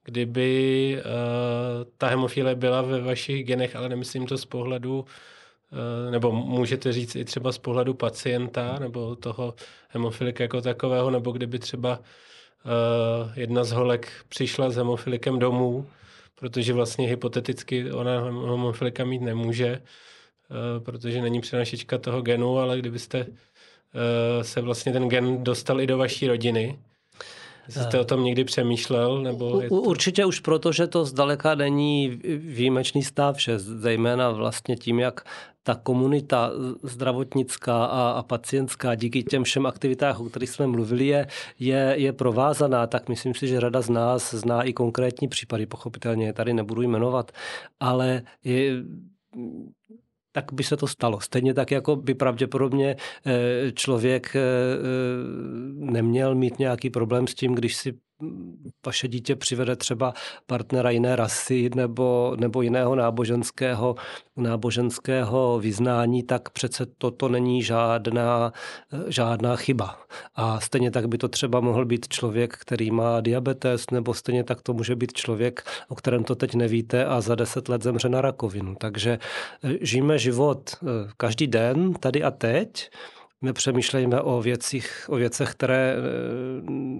[0.06, 6.32] kdyby uh, ta hemofilie byla ve vašich genech, ale nemyslím to z pohledu, uh, nebo
[6.32, 9.54] můžete říct i třeba z pohledu pacienta, nebo toho
[9.89, 15.88] hemofilika jako takového, nebo kdyby třeba uh, jedna z holek přišla s hemofilikem domů,
[16.39, 19.81] protože vlastně hypoteticky ona hemofilika mít nemůže,
[20.49, 23.33] uh, protože není přenašička toho genu, ale kdybyste uh,
[24.41, 26.77] se vlastně ten gen dostal i do vaší rodiny,
[27.69, 29.21] Jste o tom někdy přemýšlel?
[29.21, 29.67] Nebo to...
[29.67, 35.25] Určitě už proto, že to zdaleka není výjimečný stav, že zejména vlastně tím, jak
[35.66, 36.51] ta komunita
[36.84, 41.28] zdravotnická a, a pacientská díky těm všem aktivitách, o kterých jsme mluvili, je,
[41.59, 46.26] je, je provázaná, tak myslím si, že řada z nás zná i konkrétní případy, pochopitelně
[46.26, 47.32] je tady nebudu jmenovat,
[47.80, 48.84] ale je,
[50.32, 51.20] tak by se to stalo.
[51.20, 52.95] Stejně tak, jako by pravděpodobně
[53.26, 54.45] eh, člověk eh, eh,
[55.74, 57.93] neměl mít nějaký problém s tím, když si
[58.86, 60.13] vaše dítě přivede třeba
[60.47, 63.95] partnera jiné rasy nebo, nebo jiného náboženského,
[64.38, 68.53] náboženského vyznání, tak přece toto není žádná,
[69.07, 69.99] žádná chyba.
[70.36, 74.61] A stejně tak by to třeba mohl být člověk, který má diabetes, nebo stejně tak
[74.61, 78.21] to může být člověk, o kterém to teď nevíte a za deset let zemře na
[78.21, 78.75] rakovinu.
[78.75, 79.19] Takže
[79.63, 80.86] eh, žijeme život eh,
[81.17, 82.89] každý den, tady a teď,
[83.46, 86.02] nepřemýšlejme o věcích, o věcech, které eh,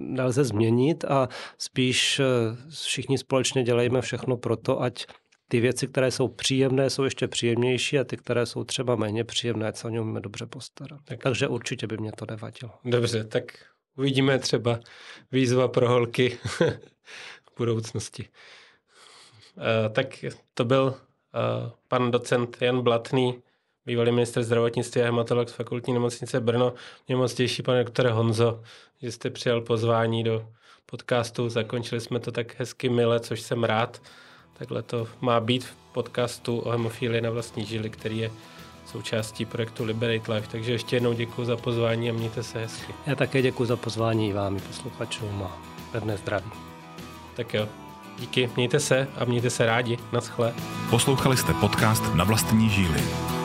[0.00, 1.28] nelze změnit a
[1.58, 2.24] spíš eh,
[2.70, 5.06] všichni společně dělejme všechno pro to, ať
[5.48, 9.72] ty věci, které jsou příjemné, jsou ještě příjemnější a ty, které jsou třeba méně příjemné,
[9.72, 11.00] co o ně umíme dobře postarat.
[11.04, 11.22] Tak.
[11.22, 12.72] Takže určitě by mě to nevadilo.
[12.84, 13.44] Dobře, tak
[13.96, 14.80] uvidíme třeba
[15.32, 16.38] výzva pro holky
[17.52, 18.28] v budoucnosti.
[19.56, 20.24] Uh, tak
[20.54, 23.42] to byl uh, pan docent Jan Blatný,
[23.86, 26.72] bývalý minister zdravotnictví a hematolog z fakultní nemocnice Brno.
[27.08, 28.62] Mě moc těší, pane doktore Honzo,
[29.02, 30.46] že jste přijal pozvání do
[30.86, 31.48] podcastu.
[31.48, 34.02] Zakončili jsme to tak hezky mile, což jsem rád.
[34.58, 38.30] Takhle to má být v podcastu o hemofílii na vlastní žili, který je
[38.86, 40.48] součástí projektu Liberate Life.
[40.52, 42.94] Takže ještě jednou děkuji za pozvání a mějte se hezky.
[43.06, 45.62] Já také děkuji za pozvání vám i posluchačům a
[45.92, 46.50] pevné zdraví.
[47.36, 47.68] Tak jo,
[48.18, 49.98] díky, mějte se a mějte se rádi.
[50.12, 50.54] Naschle.
[50.90, 53.00] Poslouchali jste podcast Na vlastní žíly.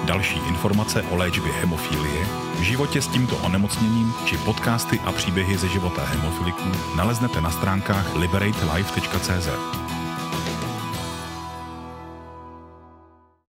[0.05, 2.26] Další informace o léčbě hemofilie,
[2.61, 9.49] životě s tímto onemocněním či podcasty a příběhy ze života hemofiliků naleznete na stránkách liberatelife.cz.